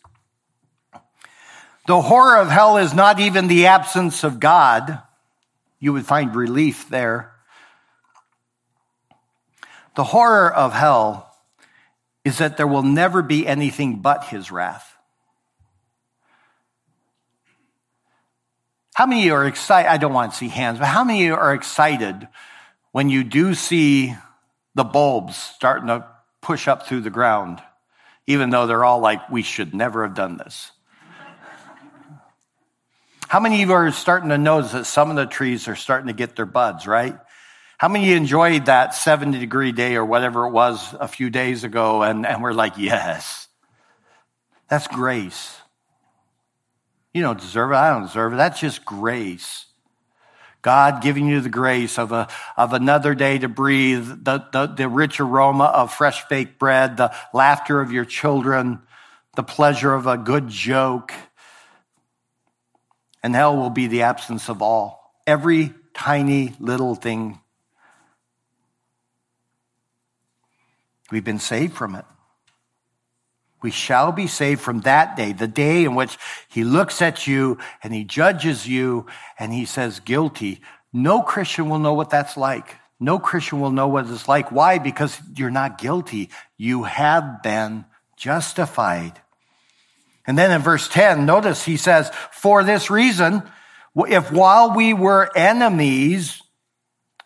[1.87, 5.01] The horror of hell is not even the absence of God.
[5.79, 7.31] You would find relief there.
[9.95, 11.28] The horror of hell
[12.29, 14.95] is that there will never be anything but his wrath.
[18.93, 19.89] How many of you are excited?
[19.89, 22.27] I don't want to see hands, but how many you are excited
[22.91, 24.15] when you do see
[24.75, 26.05] the bulbs starting to
[26.41, 27.61] push up through the ground,
[28.27, 30.71] even though they're all like, we should never have done this?
[33.27, 36.07] How many of you are starting to notice that some of the trees are starting
[36.07, 37.17] to get their buds, right?
[37.79, 42.03] How many enjoyed that 70 degree day or whatever it was a few days ago
[42.03, 43.47] and, and we're like, yes,
[44.67, 45.55] that's grace.
[47.13, 47.75] You don't deserve it.
[47.75, 48.35] I don't deserve it.
[48.35, 49.65] That's just grace.
[50.61, 54.89] God giving you the grace of, a, of another day to breathe, the, the, the
[54.89, 58.81] rich aroma of fresh baked bread, the laughter of your children,
[59.37, 61.13] the pleasure of a good joke.
[63.23, 65.13] And hell will be the absence of all.
[65.25, 67.39] Every tiny little thing.
[71.11, 72.05] We've been saved from it.
[73.61, 76.17] We shall be saved from that day, the day in which
[76.47, 79.05] he looks at you and he judges you
[79.37, 80.61] and he says guilty.
[80.93, 82.75] No Christian will know what that's like.
[82.99, 84.51] No Christian will know what it's like.
[84.51, 84.77] Why?
[84.77, 86.29] Because you're not guilty.
[86.57, 89.21] You have been justified.
[90.25, 93.43] And then in verse 10, notice he says, for this reason,
[93.95, 96.41] if while we were enemies,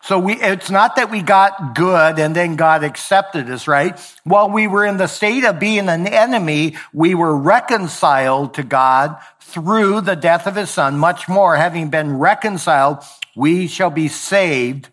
[0.06, 3.98] so we, it's not that we got good and then God accepted us, right?
[4.24, 9.16] While we were in the state of being an enemy, we were reconciled to God
[9.40, 10.98] through the death of his son.
[10.98, 12.98] Much more, having been reconciled,
[13.34, 14.90] we shall be saved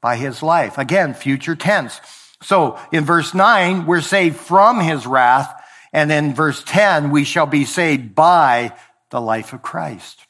[0.00, 0.78] by his life.
[0.78, 2.00] Again, future tense.
[2.40, 5.52] So in verse nine, we're saved from his wrath.
[5.92, 8.72] And in verse 10, we shall be saved by
[9.10, 10.20] the life of Christ.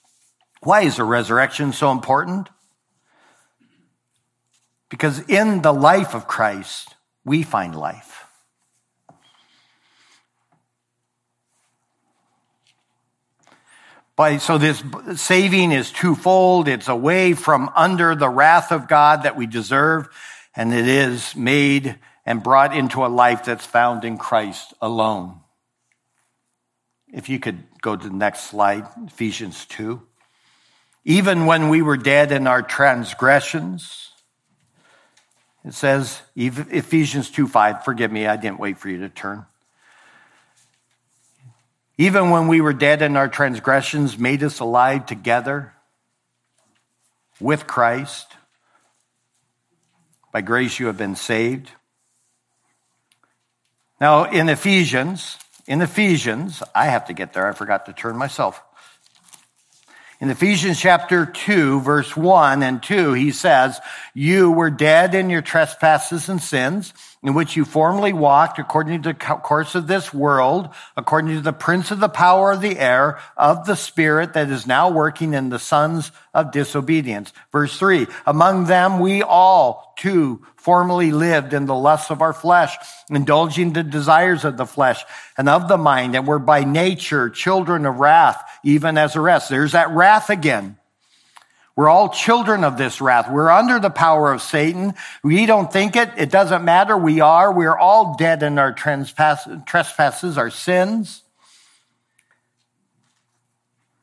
[0.63, 2.49] Why is the resurrection so important?
[4.89, 8.25] Because in the life of Christ, we find life.
[14.17, 14.83] By, so this
[15.15, 16.67] saving is twofold.
[16.67, 20.09] It's away from under the wrath of God that we deserve,
[20.57, 25.39] and it is made and brought into a life that's found in Christ alone.
[27.13, 30.03] If you could go to the next slide, Ephesians 2.
[31.05, 34.08] Even when we were dead in our transgressions,
[35.65, 39.47] it says, Ephesians 2 5, forgive me, I didn't wait for you to turn.
[41.97, 45.73] Even when we were dead in our transgressions, made us alive together
[47.41, 48.29] with Christ.
[50.33, 51.71] By grace you have been saved.
[54.01, 57.49] Now, in Ephesians, in Ephesians, I have to get there.
[57.49, 58.63] I forgot to turn myself.
[60.21, 63.79] In Ephesians chapter 2, verse 1 and 2, he says,
[64.15, 69.09] You were dead in your trespasses and sins, in which you formerly walked according to
[69.09, 73.19] the course of this world, according to the prince of the power of the air,
[73.37, 77.33] of the spirit that is now working in the sons of disobedience.
[77.51, 82.77] Verse 3, Among them we all too formerly lived in the lusts of our flesh,
[83.11, 85.05] indulging the desires of the flesh
[85.37, 89.49] and of the mind, and were by nature children of wrath, even as the rest.
[89.49, 90.78] There's that wrath again.
[91.79, 93.31] We're all children of this wrath.
[93.31, 94.95] We're under the power of Satan.
[95.23, 96.11] We don't think it.
[96.17, 96.99] It doesn't matter.
[96.99, 97.53] We are.
[97.53, 101.23] We're all dead in our trespasses, our sins.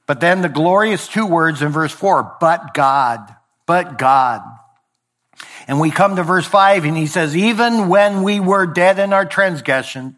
[0.07, 3.35] But then the glorious two words in verse four, but God,
[3.65, 4.41] but God.
[5.67, 9.11] And we come to verse 5 and he says, even when we were dead in
[9.11, 10.15] our transgression,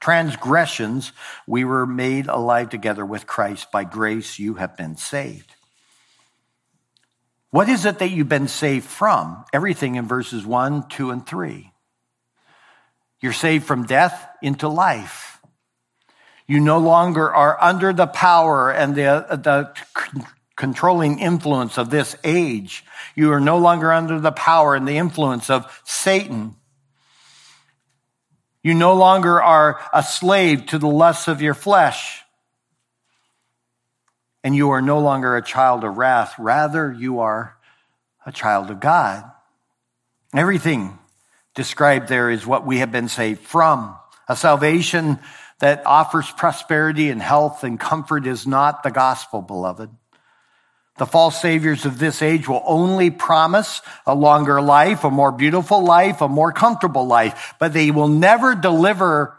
[0.00, 1.12] transgressions,
[1.46, 3.70] we were made alive together with Christ.
[3.70, 5.56] By grace you have been saved.
[7.50, 9.44] What is it that you've been saved from?
[9.52, 11.72] Everything in verses 1, 2, and 3.
[13.20, 15.40] You're saved from death into life.
[16.46, 19.72] You no longer are under the power and the, the
[20.56, 22.84] controlling influence of this age.
[23.14, 26.56] You are no longer under the power and the influence of Satan.
[28.62, 32.22] You no longer are a slave to the lusts of your flesh.
[34.42, 36.34] And you are no longer a child of wrath.
[36.38, 37.56] Rather, you are
[38.24, 39.24] a child of God.
[40.34, 40.98] Everything
[41.54, 43.96] described there is what we have been saved from.
[44.28, 45.18] A salvation
[45.58, 49.90] that offers prosperity and health and comfort is not the gospel, beloved.
[50.98, 55.82] The false saviors of this age will only promise a longer life, a more beautiful
[55.82, 59.36] life, a more comfortable life, but they will never deliver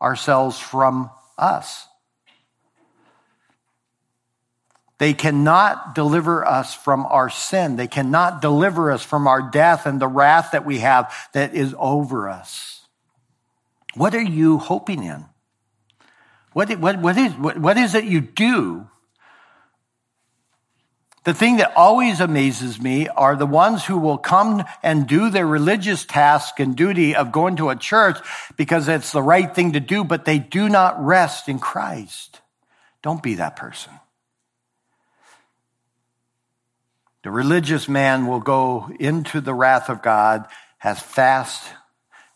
[0.00, 1.86] ourselves from us.
[5.00, 7.76] They cannot deliver us from our sin.
[7.76, 11.74] They cannot deliver us from our death and the wrath that we have that is
[11.78, 12.82] over us.
[13.94, 15.24] What are you hoping in?
[16.52, 18.86] What, what, what, is, what, what is it you do
[21.24, 25.46] the thing that always amazes me are the ones who will come and do their
[25.46, 28.18] religious task and duty of going to a church
[28.56, 32.40] because it's the right thing to do, but they do not rest in Christ.
[33.02, 33.92] Don't be that person.
[37.22, 40.46] The religious man will go into the wrath of God
[40.82, 41.62] as fast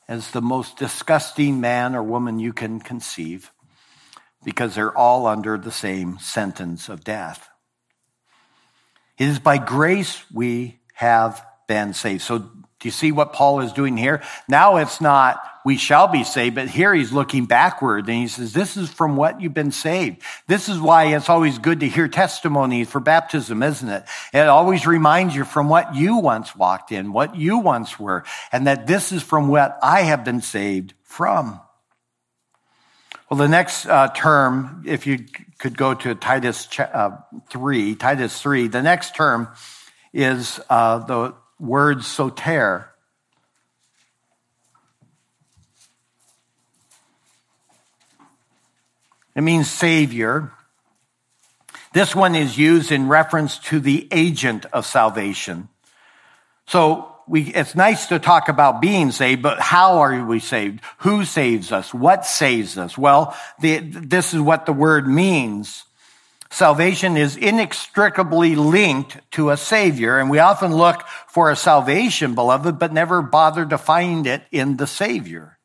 [0.06, 3.50] as the most disgusting man or woman you can conceive
[4.44, 7.48] because they're all under the same sentence of death.
[9.16, 12.22] It is by grace we have been saved.
[12.22, 12.50] So
[12.84, 14.20] do you see what Paul is doing here?
[14.46, 18.52] Now it's not we shall be saved, but here he's looking backward and he says,
[18.52, 20.20] this is from what you've been saved.
[20.46, 24.04] This is why it's always good to hear testimonies for baptism, isn't it?
[24.34, 28.66] It always reminds you from what you once walked in, what you once were, and
[28.66, 31.58] that this is from what I have been saved from.
[33.30, 35.24] Well, the next uh, term, if you
[35.58, 37.16] could go to Titus uh,
[37.48, 39.48] 3, Titus 3, the next term
[40.12, 42.90] is uh, the word soter.
[49.34, 50.52] It means savior.
[51.92, 55.68] This one is used in reference to the agent of salvation.
[56.66, 60.80] So we, it's nice to talk about being saved, but how are we saved?
[60.98, 61.92] Who saves us?
[61.92, 62.98] What saves us?
[62.98, 65.84] Well, the, this is what the word means.
[66.54, 72.78] Salvation is inextricably linked to a savior, and we often look for a salvation, beloved,
[72.78, 75.58] but never bother to find it in the savior.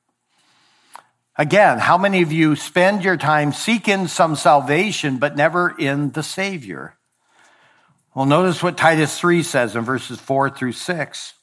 [1.36, 6.24] Again, how many of you spend your time seeking some salvation, but never in the
[6.24, 6.98] savior?
[8.16, 11.34] Well, notice what Titus 3 says in verses 4 through 6.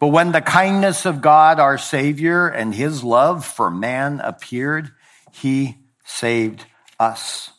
[0.00, 4.90] But when the kindness of God, our Savior, and his love for man appeared,
[5.30, 6.64] he saved
[6.98, 7.52] us.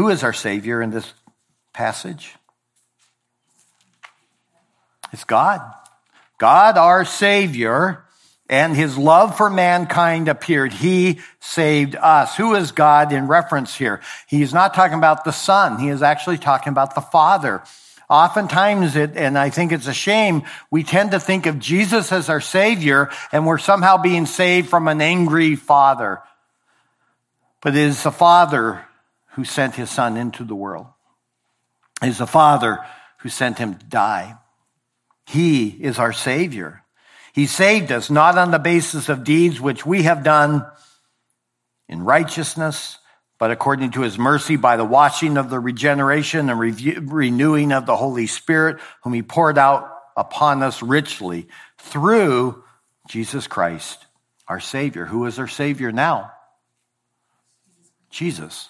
[0.00, 1.12] Who is our Savior in this
[1.74, 2.34] passage?
[5.12, 5.60] It's God.
[6.38, 8.04] God, our Savior,
[8.48, 10.72] and his love for mankind appeared.
[10.72, 12.34] He saved us.
[12.38, 14.00] Who is God in reference here?
[14.26, 15.78] He's not talking about the Son.
[15.78, 17.62] He is actually talking about the Father.
[18.08, 22.30] Oftentimes, it, and I think it's a shame, we tend to think of Jesus as
[22.30, 26.22] our Savior and we're somehow being saved from an angry Father.
[27.60, 28.86] But it is the Father
[29.32, 30.86] who sent His Son into the world.
[32.02, 32.78] It is the Father
[33.18, 34.36] who sent Him to die.
[35.26, 36.82] He is our Savior.
[37.32, 40.66] He saved us not on the basis of deeds which we have done
[41.88, 42.98] in righteousness,
[43.38, 47.96] but according to his mercy by the washing of the regeneration and renewing of the
[47.96, 52.64] Holy Spirit, whom he poured out upon us richly through
[53.08, 54.06] Jesus Christ,
[54.48, 55.04] our Savior.
[55.04, 56.32] Who is our Savior now?
[58.10, 58.69] Jesus.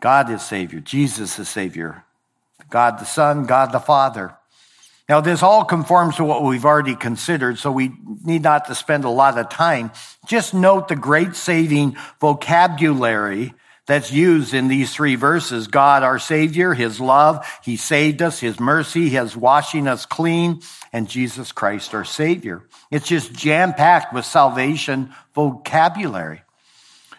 [0.00, 0.80] God is Savior.
[0.80, 2.04] Jesus is Savior.
[2.70, 4.36] God the Son, God the Father.
[5.08, 7.92] Now, this all conforms to what we've already considered, so we
[8.24, 9.92] need not to spend a lot of time.
[10.26, 13.54] Just note the great saving vocabulary
[13.86, 15.68] that's used in these three verses.
[15.68, 20.60] God, our Savior, His love, He saved us, His mercy, His washing us clean,
[20.92, 22.64] and Jesus Christ, our Savior.
[22.90, 26.42] It's just jam packed with salvation vocabulary.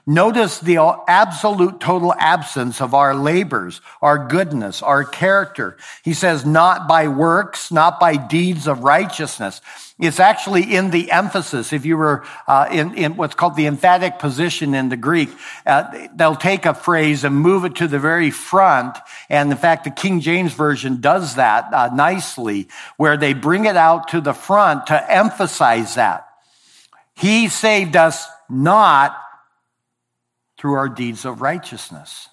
[0.09, 0.77] Notice the
[1.09, 5.75] absolute total absence of our labors, our goodness, our character.
[6.01, 9.59] He says, not by works, not by deeds of righteousness.
[9.99, 11.73] It's actually in the emphasis.
[11.73, 15.29] If you were uh, in, in, what's called the emphatic position in the Greek,
[15.65, 18.97] uh, they'll take a phrase and move it to the very front.
[19.29, 23.75] And in fact, the King James Version does that uh, nicely, where they bring it
[23.75, 26.29] out to the front to emphasize that.
[27.13, 29.17] He saved us not
[30.57, 32.29] through our deeds of righteousness.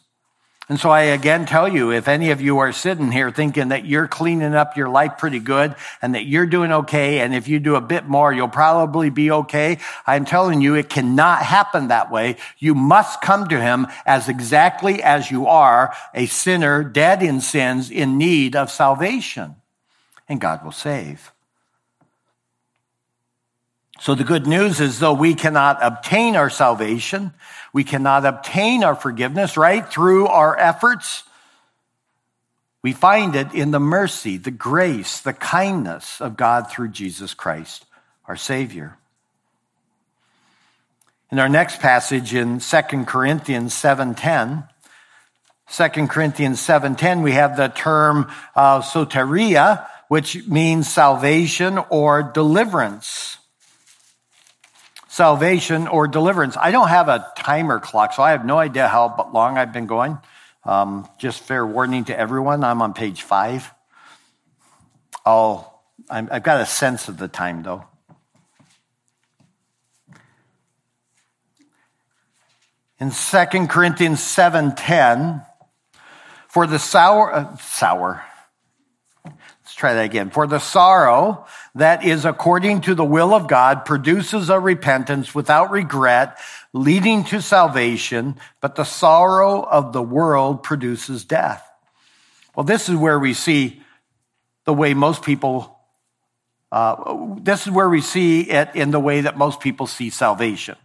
[0.67, 3.85] And so I again tell you, if any of you are sitting here thinking that
[3.85, 7.61] you're cleaning up your life pretty good and that you're doing okay, and if you
[7.61, 12.11] do a bit more, you'll probably be okay, I'm telling you, it cannot happen that
[12.11, 12.37] way.
[12.59, 17.91] You must come to Him as exactly as you are, a sinner, dead in sins,
[17.91, 19.57] in need of salvation.
[20.31, 21.34] And God will save.
[24.05, 27.33] So the good news is though we cannot obtain our salvation,
[27.73, 29.91] we cannot obtain our forgiveness, right?
[29.91, 31.23] Through our efforts.
[32.83, 37.87] We find it in the mercy, the grace, the kindness of God through Jesus Christ,
[38.29, 38.99] our Savior.
[41.33, 44.69] In our next passage in 2 Corinthians 7.10,
[45.73, 53.39] 2 Corinthians 7.10, we have the term uh, soteria, which means salvation or deliverance
[55.15, 56.57] salvation or deliverance.
[56.57, 59.87] I don't have a timer clock, so I have no idea how long I've been
[59.87, 60.19] going.
[60.65, 63.73] Um, just fair warning to everyone, I'm on page five.
[65.25, 67.85] I'll, i have got a sense of the time though.
[72.99, 75.47] In 2 Corinthians 7:10,
[76.49, 78.25] For the sour, uh, sour.
[79.75, 80.31] Let's try that again.
[80.31, 85.73] For the sorrow that is according to the will of God produces a repentance without
[85.73, 86.39] regret,
[86.73, 91.69] leading to salvation, but the sorrow of the world produces death.
[92.55, 93.83] Well, this is where we see
[94.65, 95.77] the way most people,
[96.71, 100.77] uh, this is where we see it in the way that most people see salvation.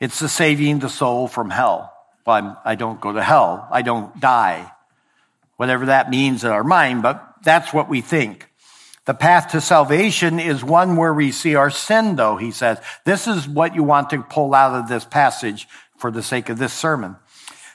[0.00, 1.94] It's the saving the soul from hell.
[2.26, 3.68] Well, I'm, I do not go to hell.
[3.70, 4.68] I don't die.
[5.58, 8.48] Whatever that means in our mind, but that's what we think.
[9.06, 12.78] The path to salvation is one where we see our sin, though, he says.
[13.04, 15.68] This is what you want to pull out of this passage
[15.98, 17.16] for the sake of this sermon.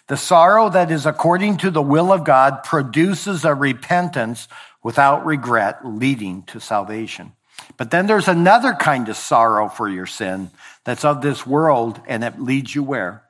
[0.07, 4.47] The sorrow that is according to the will of God produces a repentance
[4.81, 7.33] without regret leading to salvation.
[7.77, 10.49] But then there's another kind of sorrow for your sin
[10.83, 13.23] that's of this world and it leads you where?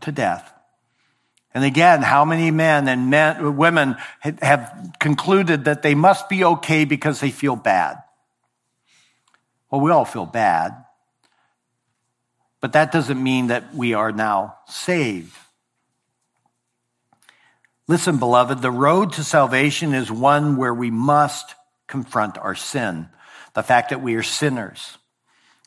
[0.00, 0.52] To death.
[1.52, 6.84] And again, how many men and men, women have concluded that they must be okay
[6.84, 8.02] because they feel bad?
[9.70, 10.84] Well, we all feel bad.
[12.60, 15.36] But that doesn't mean that we are now saved.
[17.88, 21.56] Listen, beloved, the road to salvation is one where we must
[21.88, 23.08] confront our sin,
[23.54, 24.98] the fact that we are sinners.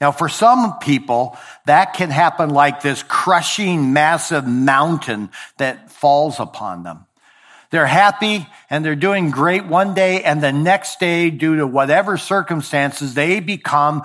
[0.03, 5.29] Now, for some people, that can happen like this crushing, massive mountain
[5.59, 7.05] that falls upon them.
[7.69, 12.17] They're happy and they're doing great one day, and the next day, due to whatever
[12.17, 14.03] circumstances, they become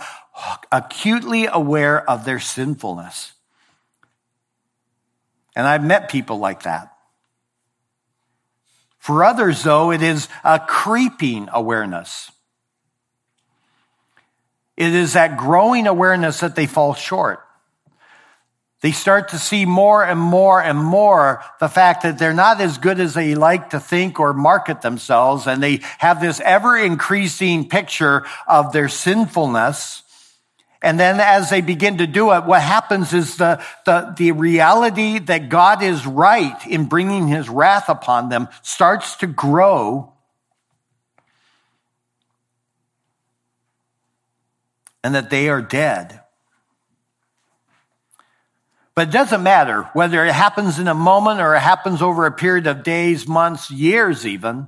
[0.71, 3.33] acutely aware of their sinfulness.
[5.57, 6.93] And I've met people like that.
[9.01, 12.31] For others, though, it is a creeping awareness.
[14.79, 17.45] It is that growing awareness that they fall short.
[18.81, 22.79] They start to see more and more and more the fact that they're not as
[22.79, 25.49] good as they like to think or market themselves.
[25.49, 30.05] And they have this ever increasing picture of their sinfulness.
[30.81, 35.19] And then as they begin to do it, what happens is the, the, the reality
[35.19, 40.13] that God is right in bringing his wrath upon them starts to grow
[45.03, 46.21] and that they are dead.
[48.95, 52.33] But it doesn't matter whether it happens in a moment or it happens over a
[52.33, 54.67] period of days, months, years, even.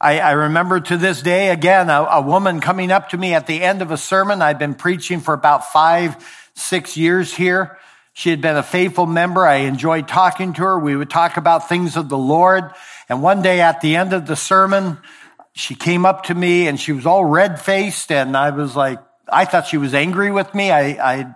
[0.00, 3.46] I, I remember to this day, again, a, a woman coming up to me at
[3.46, 4.40] the end of a sermon.
[4.40, 6.16] I'd been preaching for about five,
[6.54, 7.78] six years here.
[8.12, 9.46] She had been a faithful member.
[9.46, 10.78] I enjoyed talking to her.
[10.78, 12.70] We would talk about things of the Lord.
[13.08, 14.98] And one day at the end of the sermon,
[15.52, 18.98] she came up to me and she was all red faced and I was like,
[19.28, 20.70] I thought she was angry with me.
[20.70, 21.34] I, I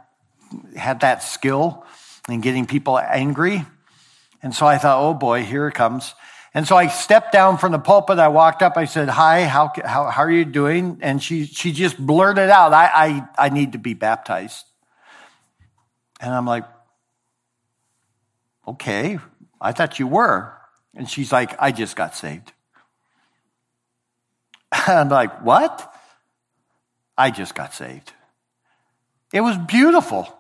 [0.77, 1.85] had that skill
[2.29, 3.65] in getting people angry.
[4.43, 6.15] And so I thought, oh boy, here it comes.
[6.55, 8.19] And so I stepped down from the pulpit.
[8.19, 8.79] I walked up.
[8.79, 10.99] I said, hi, how, how, how are you doing?
[11.03, 12.87] And she, she just blurted out, I,
[13.39, 14.65] I, I need to be baptized.
[16.19, 16.65] And I'm like,
[18.67, 19.19] okay,
[19.61, 20.53] I thought you were.
[20.95, 22.53] And she's like, I just got saved.
[24.87, 25.95] I'm like, what?
[27.17, 28.13] I just got saved.
[29.33, 30.33] It was beautiful.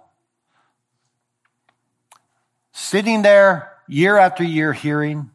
[2.72, 5.30] Sitting there year after year, hearing,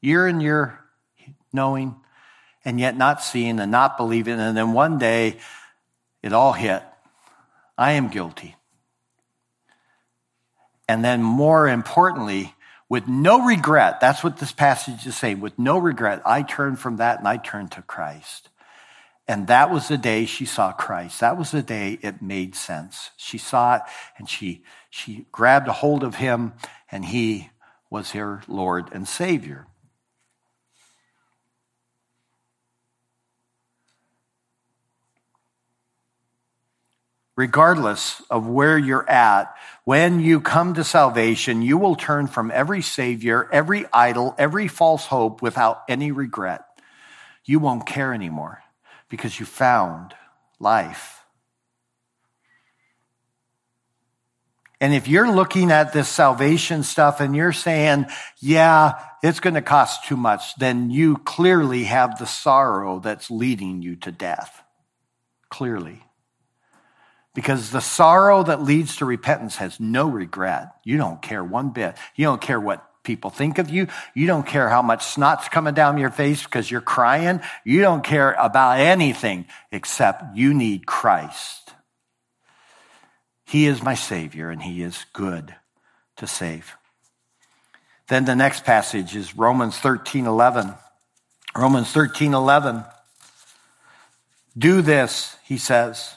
[0.00, 0.78] year and year
[1.52, 1.96] knowing,
[2.64, 4.38] and yet not seeing and not believing.
[4.38, 5.38] And then one day,
[6.22, 6.82] it all hit.
[7.76, 8.56] I am guilty.
[10.88, 12.54] And then, more importantly,
[12.88, 14.00] with no regret.
[14.00, 15.40] That's what this passage is saying.
[15.40, 18.48] With no regret, I turned from that and I turned to Christ.
[19.26, 21.20] And that was the day she saw Christ.
[21.20, 23.10] That was the day it made sense.
[23.18, 23.82] She saw it
[24.16, 26.54] and she, she grabbed a hold of him
[26.90, 27.50] and he
[27.90, 29.66] was her Lord and Savior.
[37.38, 39.54] regardless of where you're at,
[39.88, 45.06] when you come to salvation, you will turn from every Savior, every idol, every false
[45.06, 46.60] hope without any regret.
[47.46, 48.62] You won't care anymore
[49.08, 50.12] because you found
[50.60, 51.22] life.
[54.78, 58.08] And if you're looking at this salvation stuff and you're saying,
[58.40, 63.80] yeah, it's going to cost too much, then you clearly have the sorrow that's leading
[63.80, 64.62] you to death.
[65.48, 66.02] Clearly.
[67.38, 70.72] Because the sorrow that leads to repentance has no regret.
[70.82, 71.96] You don't care one bit.
[72.16, 73.86] You don't care what people think of you.
[74.12, 77.40] You don't care how much snot's coming down your face because you're crying.
[77.64, 81.74] You don't care about anything except you need Christ.
[83.46, 85.54] He is my Savior and He is good
[86.16, 86.76] to save.
[88.08, 90.74] Then the next passage is Romans 13 11.
[91.56, 92.82] Romans 13 11.
[94.58, 96.16] Do this, he says.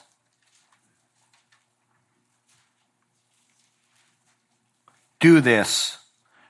[5.21, 5.97] Do this,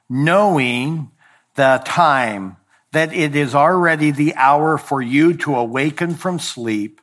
[0.10, 1.12] knowing
[1.56, 2.58] the time
[2.92, 7.02] that it is already the hour for you to awaken from sleep.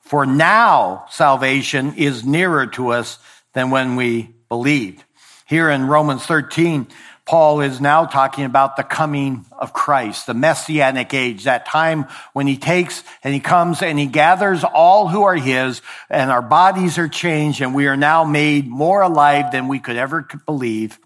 [0.00, 3.18] For now salvation is nearer to us
[3.52, 5.02] than when we believed.
[5.46, 6.88] Here in Romans 13,
[7.26, 12.46] Paul is now talking about the coming of Christ, the messianic age, that time when
[12.46, 16.98] he takes and he comes and he gathers all who are his and our bodies
[16.98, 20.98] are changed and we are now made more alive than we could ever believe.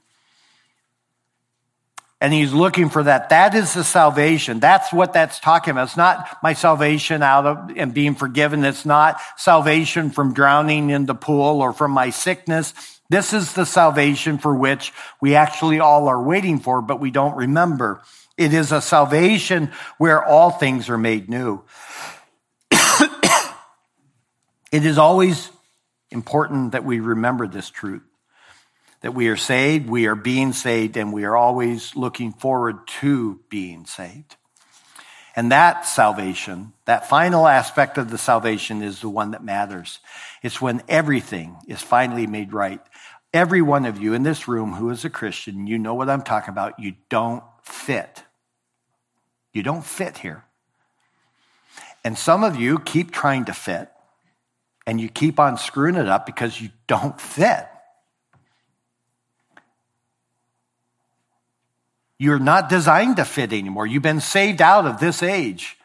[2.21, 3.29] And he's looking for that.
[3.29, 4.59] That is the salvation.
[4.59, 5.85] That's what that's talking about.
[5.85, 8.65] It's not my salvation out of and being forgiven.
[8.65, 12.75] It's not salvation from drowning in the pool or from my sickness.
[13.09, 17.37] This is the salvation for which we actually all are waiting for, but we don't
[17.37, 18.03] remember.
[18.37, 21.63] It is a salvation where all things are made new.
[22.73, 23.53] it
[24.73, 25.51] is always
[26.11, 28.03] important that we remember this truth
[29.01, 33.41] that we are saved, we are being saved, and we are always looking forward to
[33.49, 34.37] being saved.
[35.37, 40.01] And that salvation, that final aspect of the salvation is the one that matters.
[40.43, 42.81] It's when everything is finally made right.
[43.33, 46.23] Every one of you in this room who is a Christian, you know what I'm
[46.23, 46.81] talking about.
[46.81, 48.25] You don't fit.
[49.53, 50.45] You don't fit here.
[52.05, 53.91] And some of you keep trying to fit
[54.89, 57.69] and you keep on screwing it up because you don't fit.
[62.19, 63.87] You're not designed to fit anymore.
[63.87, 65.77] You've been saved out of this age.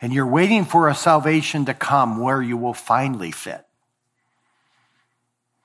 [0.00, 3.64] And you're waiting for a salvation to come where you will finally fit.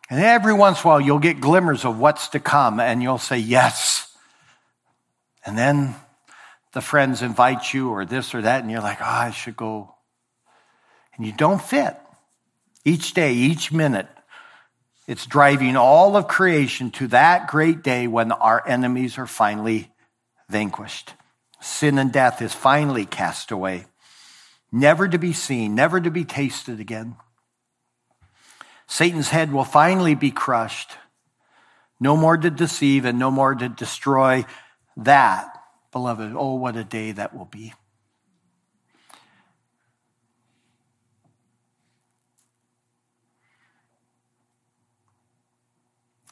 [0.09, 3.18] And every once in a while, you'll get glimmers of what's to come, and you'll
[3.18, 4.14] say, Yes.
[5.45, 5.95] And then
[6.74, 9.95] the friends invite you, or this or that, and you're like, Oh, I should go.
[11.16, 11.97] And you don't fit.
[12.84, 14.07] Each day, each minute,
[15.12, 19.91] it's driving all of creation to that great day when our enemies are finally
[20.47, 21.16] vanquished.
[21.59, 23.88] Sin and death is finally cast away,
[24.72, 27.18] never to be seen, never to be tasted again.
[28.88, 30.91] Satan's head will finally be crushed.
[31.99, 34.45] No more to deceive and no more to destroy
[34.95, 35.62] that.
[35.91, 37.74] Beloved, oh, what a day that will be.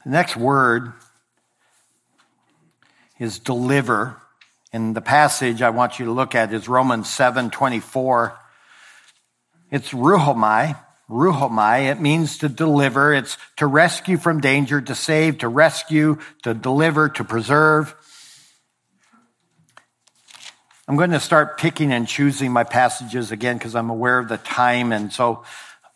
[0.09, 0.93] The next word
[3.19, 4.17] is deliver.
[4.73, 8.35] And the passage I want you to look at is Romans 7 24.
[9.69, 10.75] It's rhuomai,
[11.11, 11.91] rhuomai.
[11.91, 13.13] It means to deliver.
[13.13, 17.93] It's to rescue from danger, to save, to rescue, to deliver, to preserve.
[20.87, 24.37] I'm going to start picking and choosing my passages again because I'm aware of the
[24.37, 24.91] time.
[24.91, 25.43] And so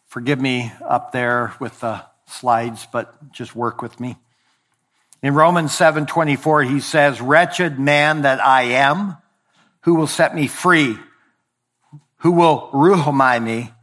[0.06, 4.18] forgive me up there with the slides, but just work with me.
[5.22, 9.18] In Romans 7:24 he says, "Wretched man that I am,
[9.82, 10.98] who will set me free?
[12.18, 13.74] Who will rhuomai me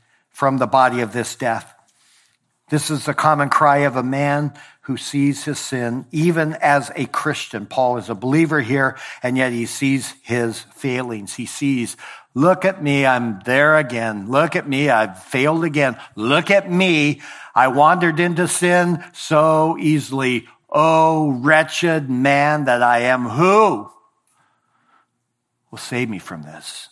[0.40, 1.74] from the body of this death.
[2.70, 7.04] This is the common cry of a man who sees his sin, even as a
[7.04, 7.66] Christian.
[7.66, 11.34] Paul is a believer here, and yet he sees his failings.
[11.34, 11.98] He sees,
[12.34, 14.30] look at me, I'm there again.
[14.30, 15.96] Look at me, I've failed again.
[16.16, 17.20] Look at me,
[17.54, 20.46] I wandered into sin so easily.
[20.68, 23.90] Oh, wretched man that I am, who
[25.70, 26.88] will save me from this?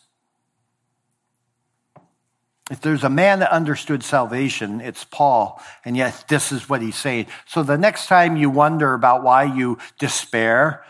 [2.70, 5.62] If there's a man that understood salvation, it's Paul.
[5.84, 7.26] And yet, this is what he's saying.
[7.46, 10.84] So the next time you wonder about why you despair,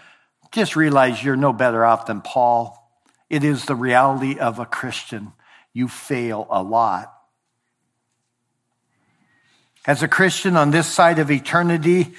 [0.51, 2.78] just realize you're no better off than Paul.
[3.31, 5.33] It is the reality of a Christian.
[5.73, 7.15] You fail a lot.
[9.87, 12.15] As a Christian on this side of eternity,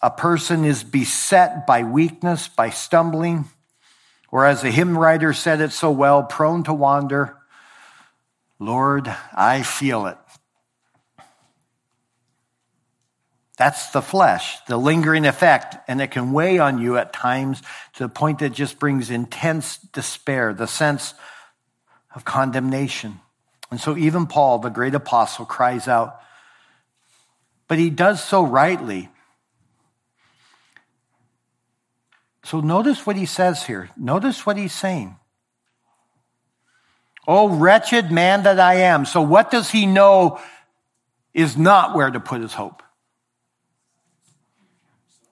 [0.00, 3.46] a person is beset by weakness, by stumbling,
[4.30, 7.34] or as a hymn writer said it so well, prone to wander
[8.60, 10.18] Lord, I feel it.
[13.58, 17.60] That's the flesh, the lingering effect, and it can weigh on you at times
[17.94, 21.12] to the point that just brings intense despair, the sense
[22.14, 23.18] of condemnation.
[23.70, 26.20] And so even Paul, the great apostle, cries out,
[27.66, 29.08] but he does so rightly.
[32.44, 33.90] So notice what he says here.
[33.96, 35.16] Notice what he's saying.
[37.26, 39.04] Oh, wretched man that I am.
[39.04, 40.40] So what does he know
[41.34, 42.82] is not where to put his hope?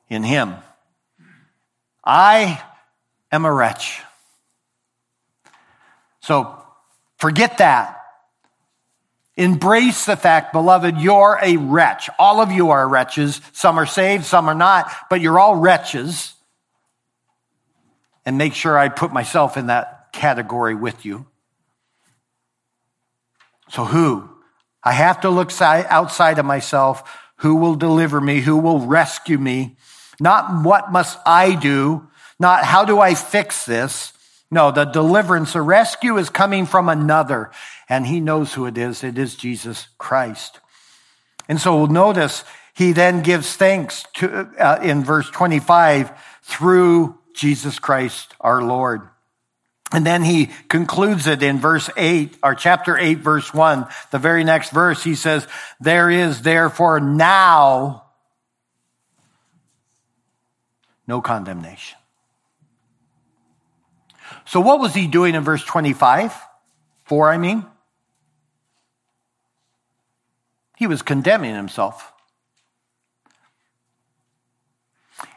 [0.09, 0.55] In him.
[2.05, 2.63] I
[3.33, 4.03] am a wretch.
[6.21, 6.63] So
[7.19, 8.01] forget that.
[9.37, 12.09] Embrace the fact, beloved, you're a wretch.
[12.19, 13.41] All of you are wretches.
[13.53, 16.33] Some are saved, some are not, but you're all wretches.
[18.25, 21.27] And make sure I put myself in that category with you.
[23.69, 24.29] So, who?
[24.83, 27.21] I have to look outside of myself.
[27.37, 28.41] Who will deliver me?
[28.41, 29.77] Who will rescue me?
[30.21, 32.09] Not what must I do?
[32.39, 34.13] Not how do I fix this?
[34.51, 37.51] No, the deliverance, the rescue is coming from another,
[37.89, 39.03] and he knows who it is.
[39.03, 40.61] It is Jesus Christ.
[41.49, 42.45] And so notice
[42.75, 46.13] he then gives thanks to, uh, in verse 25
[46.43, 49.03] through Jesus Christ our Lord.
[49.93, 54.43] And then he concludes it in verse 8, or chapter 8, verse 1, the very
[54.43, 55.03] next verse.
[55.03, 55.47] He says,
[55.81, 58.06] There is therefore now
[61.07, 61.99] no condemnation.
[64.45, 66.35] So, what was he doing in verse 25?
[67.05, 67.65] 4, I mean?
[70.77, 72.13] He was condemning himself.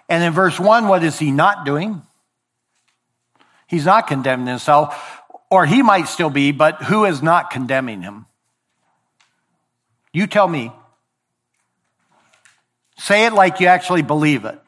[0.10, 2.02] And in verse 1, what is he not doing?
[3.68, 8.26] He's not condemning himself, or he might still be, but who is not condemning him?
[10.12, 10.72] You tell me.
[12.98, 14.60] Say it like you actually believe it.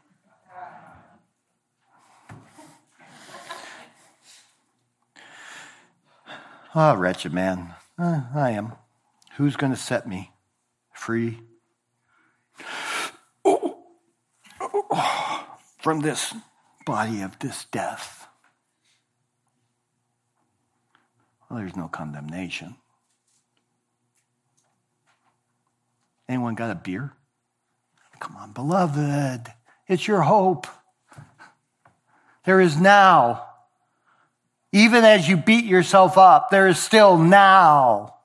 [6.73, 7.75] Ah, oh, wretched man.
[7.99, 8.73] Uh, I am.
[9.35, 10.31] Who's going to set me
[10.93, 11.39] free
[15.81, 16.33] from this
[16.85, 18.25] body of this death?
[21.49, 22.77] Well, there's no condemnation.
[26.29, 27.11] Anyone got a beer?
[28.21, 29.51] Come on, beloved.
[29.89, 30.67] It's your hope.
[32.45, 33.50] There is now
[34.71, 38.15] even as you beat yourself up, there is still now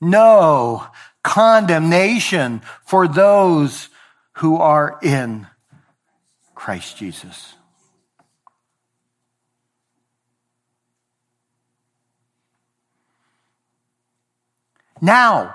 [0.00, 0.86] no
[1.22, 3.88] condemnation for those
[4.34, 5.46] who are in
[6.54, 7.54] Christ Jesus.
[15.00, 15.54] Now,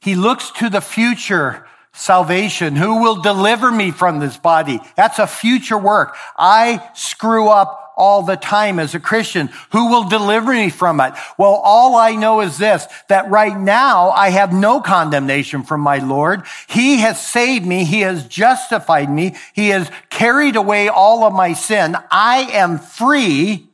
[0.00, 1.66] he looks to the future
[1.96, 2.76] salvation.
[2.76, 4.80] Who will deliver me from this body?
[4.94, 6.16] That's a future work.
[6.36, 9.48] I screw up all the time as a Christian.
[9.72, 11.14] Who will deliver me from it?
[11.38, 15.98] Well, all I know is this, that right now I have no condemnation from my
[15.98, 16.42] Lord.
[16.68, 17.84] He has saved me.
[17.84, 19.34] He has justified me.
[19.54, 21.96] He has carried away all of my sin.
[22.10, 23.66] I am free.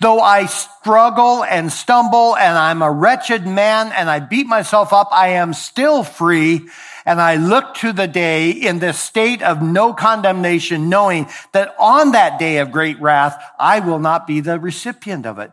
[0.00, 5.08] Though I struggle and stumble and I'm a wretched man and I beat myself up,
[5.12, 6.68] I am still free
[7.06, 12.12] and I look to the day in this state of no condemnation, knowing that on
[12.12, 15.52] that day of great wrath, I will not be the recipient of it.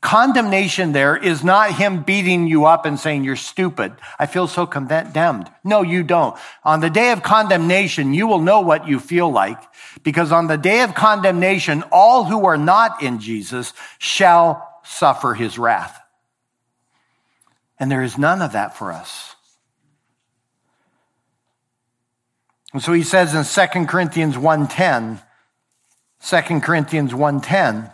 [0.00, 3.92] Condemnation there is not him beating you up and saying you're stupid.
[4.18, 5.50] I feel so condemned.
[5.62, 6.38] No, you don't.
[6.64, 9.62] On the day of condemnation, you will know what you feel like
[10.02, 15.58] because on the day of condemnation, all who are not in Jesus shall suffer his
[15.58, 16.00] wrath.
[17.78, 19.29] And there is none of that for us.
[22.72, 25.20] And so he says in 2 Corinthians 1.10,
[26.22, 27.92] 2 Corinthians 1.10,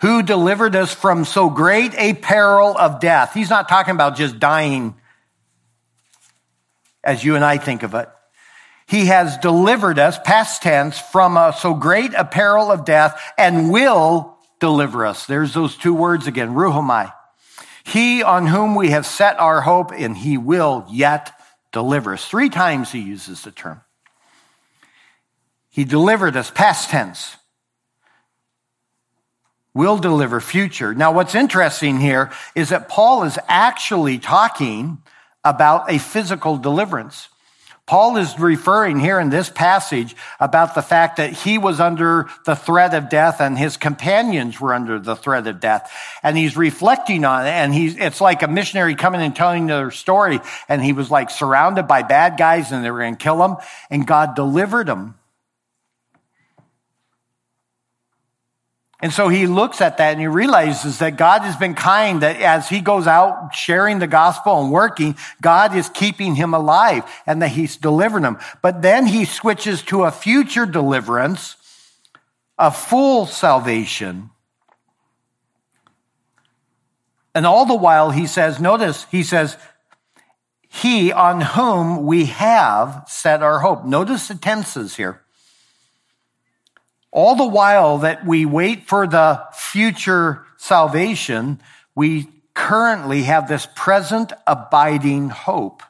[0.00, 3.34] who delivered us from so great a peril of death.
[3.34, 4.94] He's not talking about just dying
[7.04, 8.08] as you and I think of it.
[8.86, 13.70] He has delivered us, past tense, from a, so great a peril of death and
[13.70, 15.26] will deliver us.
[15.26, 17.12] There's those two words again, rhuomai.
[17.84, 21.32] He on whom we have set our hope, and he will yet
[21.72, 22.26] deliver us.
[22.26, 23.80] Three times he uses the term.
[25.70, 27.36] He delivered us, past tense.
[29.74, 30.94] Will deliver future.
[30.94, 34.98] Now, what's interesting here is that Paul is actually talking
[35.42, 37.28] about a physical deliverance.
[37.86, 42.54] Paul is referring here in this passage about the fact that he was under the
[42.54, 45.92] threat of death and his companions were under the threat of death.
[46.22, 49.90] And he's reflecting on it and he's, it's like a missionary coming and telling their
[49.90, 50.38] story.
[50.68, 53.56] And he was like surrounded by bad guys and they were going to kill him
[53.90, 55.16] and God delivered him.
[59.02, 62.40] And so he looks at that and he realizes that God has been kind, that
[62.40, 67.42] as he goes out sharing the gospel and working, God is keeping him alive and
[67.42, 68.38] that he's delivering him.
[68.62, 71.56] But then he switches to a future deliverance,
[72.56, 74.30] a full salvation.
[77.34, 79.56] And all the while he says, notice, he says,
[80.68, 83.84] He on whom we have set our hope.
[83.84, 85.21] Notice the tenses here.
[87.12, 91.60] All the while that we wait for the future salvation,
[91.94, 95.82] we currently have this present abiding hope.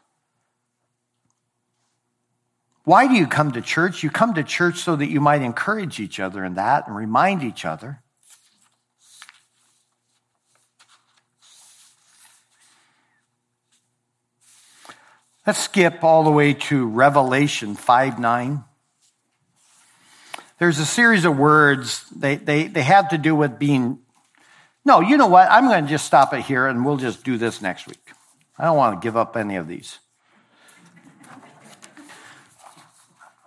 [2.85, 4.03] Why do you come to church?
[4.03, 7.45] You come to church so that you might encourage each other in that and remind
[7.45, 8.01] each other.
[15.47, 18.65] Let's skip all the way to Revelation 5 9.
[20.63, 23.99] There's a series of words, they, they, they have to do with being.
[24.85, 25.51] No, you know what?
[25.51, 28.13] I'm going to just stop it here and we'll just do this next week.
[28.57, 29.99] I don't want to give up any of these.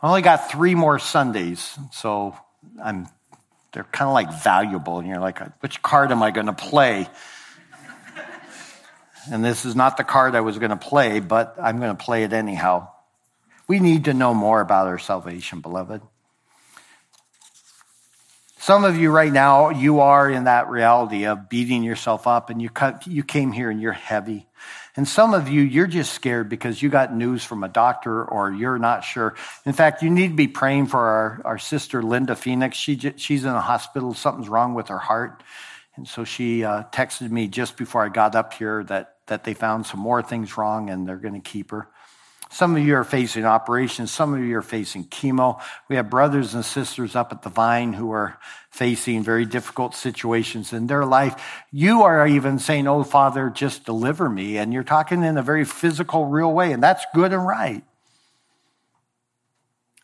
[0.03, 2.35] I only got three more Sundays, so
[2.83, 3.07] I'm
[3.71, 7.07] they're kind of like valuable, and you're like, which card am I going to play?
[9.31, 12.03] and this is not the card I was going to play, but I'm going to
[12.03, 12.89] play it anyhow.
[13.69, 16.01] We need to know more about our salvation, beloved.
[18.65, 22.59] Some of you right now, you are in that reality of beating yourself up and
[22.59, 24.47] you, cut, you came here and you're heavy.
[24.95, 28.51] And some of you, you're just scared because you got news from a doctor or
[28.51, 29.35] you're not sure.
[29.67, 32.75] In fact, you need to be praying for our, our sister, Linda Phoenix.
[32.75, 34.15] She, she's in a hospital.
[34.15, 35.43] Something's wrong with her heart.
[35.95, 39.53] And so she uh, texted me just before I got up here that, that they
[39.53, 41.87] found some more things wrong and they're going to keep her.
[42.55, 44.11] Some of you are facing operations.
[44.11, 45.61] Some of you are facing chemo.
[45.89, 48.39] We have brothers and sisters up at the Vine who are
[48.71, 51.35] facing very difficult situations in their life.
[51.69, 54.55] You are even saying, Oh, Father, just deliver me.
[54.55, 56.71] And you're talking in a very physical, real way.
[56.71, 57.83] And that's good and right.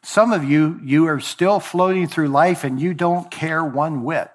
[0.03, 4.29] Some of you, you are still floating through life and you don't care one whit.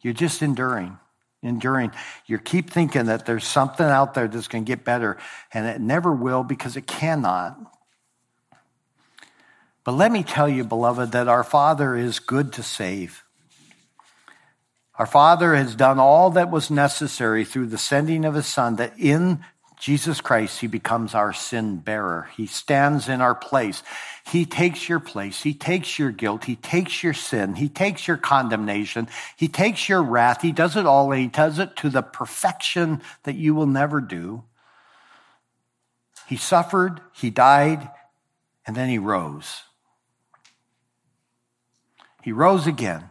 [0.00, 0.98] You're just enduring
[1.42, 1.92] enduring.
[2.26, 5.16] You keep thinking that there's something out there that's going to get better,
[5.52, 7.58] and it never will because it cannot.
[9.84, 13.24] But let me tell you, beloved, that our Father is good to save.
[14.96, 18.92] Our Father has done all that was necessary through the sending of His Son, that
[18.98, 19.42] in
[19.80, 22.28] Jesus Christ, He becomes our sin bearer.
[22.36, 23.82] He stands in our place.
[24.26, 25.42] He takes your place.
[25.42, 26.44] He takes your guilt.
[26.44, 27.54] He takes your sin.
[27.54, 29.08] He takes your condemnation.
[29.36, 30.42] He takes your wrath.
[30.42, 34.00] He does it all, and He does it to the perfection that you will never
[34.00, 34.44] do.
[36.28, 37.88] He suffered, He died,
[38.66, 39.62] and then He rose.
[42.22, 43.04] He rose again.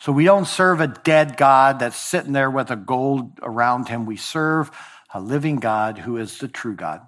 [0.00, 4.06] So we don't serve a dead God that's sitting there with a gold around him.
[4.06, 4.70] We serve
[5.12, 7.00] a living God who is the true God.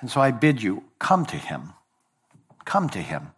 [0.00, 1.72] And so I bid you, come to him.
[2.64, 3.28] Come to him.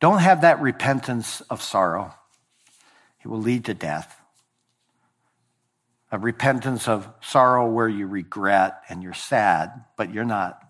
[0.00, 2.14] Don't have that repentance of sorrow,
[3.22, 4.14] it will lead to death.
[6.10, 10.62] A repentance of sorrow where you regret and you're sad, but you're not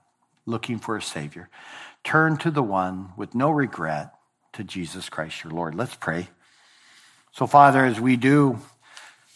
[0.46, 1.48] looking for a Savior.
[2.02, 4.14] Turn to the one with no regret,
[4.54, 5.74] to Jesus Christ your Lord.
[5.74, 6.28] Let's pray.
[7.32, 8.58] So, Father, as we do,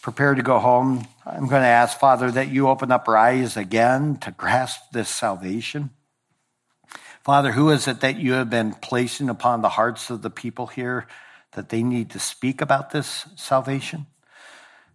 [0.03, 3.57] prepare to go home, I'm going to ask, Father, that you open up our eyes
[3.57, 5.91] again to grasp this salvation.
[7.23, 10.67] Father, who is it that you have been placing upon the hearts of the people
[10.67, 11.07] here
[11.53, 14.07] that they need to speak about this salvation?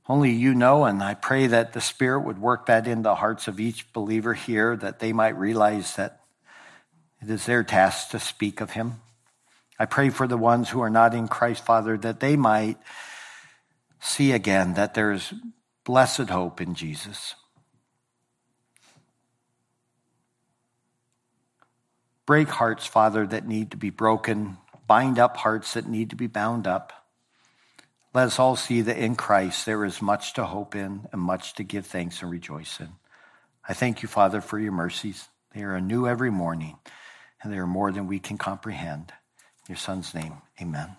[0.10, 3.48] Only you know, and I pray that the Spirit would work that in the hearts
[3.48, 6.20] of each believer here, that they might realize that
[7.22, 8.96] it is their task to speak of Him.
[9.80, 12.78] I pray for the ones who are not in Christ, Father, that they might
[14.00, 15.34] see again that there is
[15.84, 17.36] blessed hope in Jesus.
[22.26, 24.58] Break hearts, Father, that need to be broken.
[24.86, 26.92] Bind up hearts that need to be bound up.
[28.14, 31.54] Let us all see that in Christ there is much to hope in and much
[31.56, 32.90] to give thanks and rejoice in.
[33.68, 35.28] I thank you, Father, for your mercies.
[35.54, 36.78] They are anew every morning,
[37.42, 39.12] and they are more than we can comprehend.
[39.68, 40.96] In your Son's name, amen.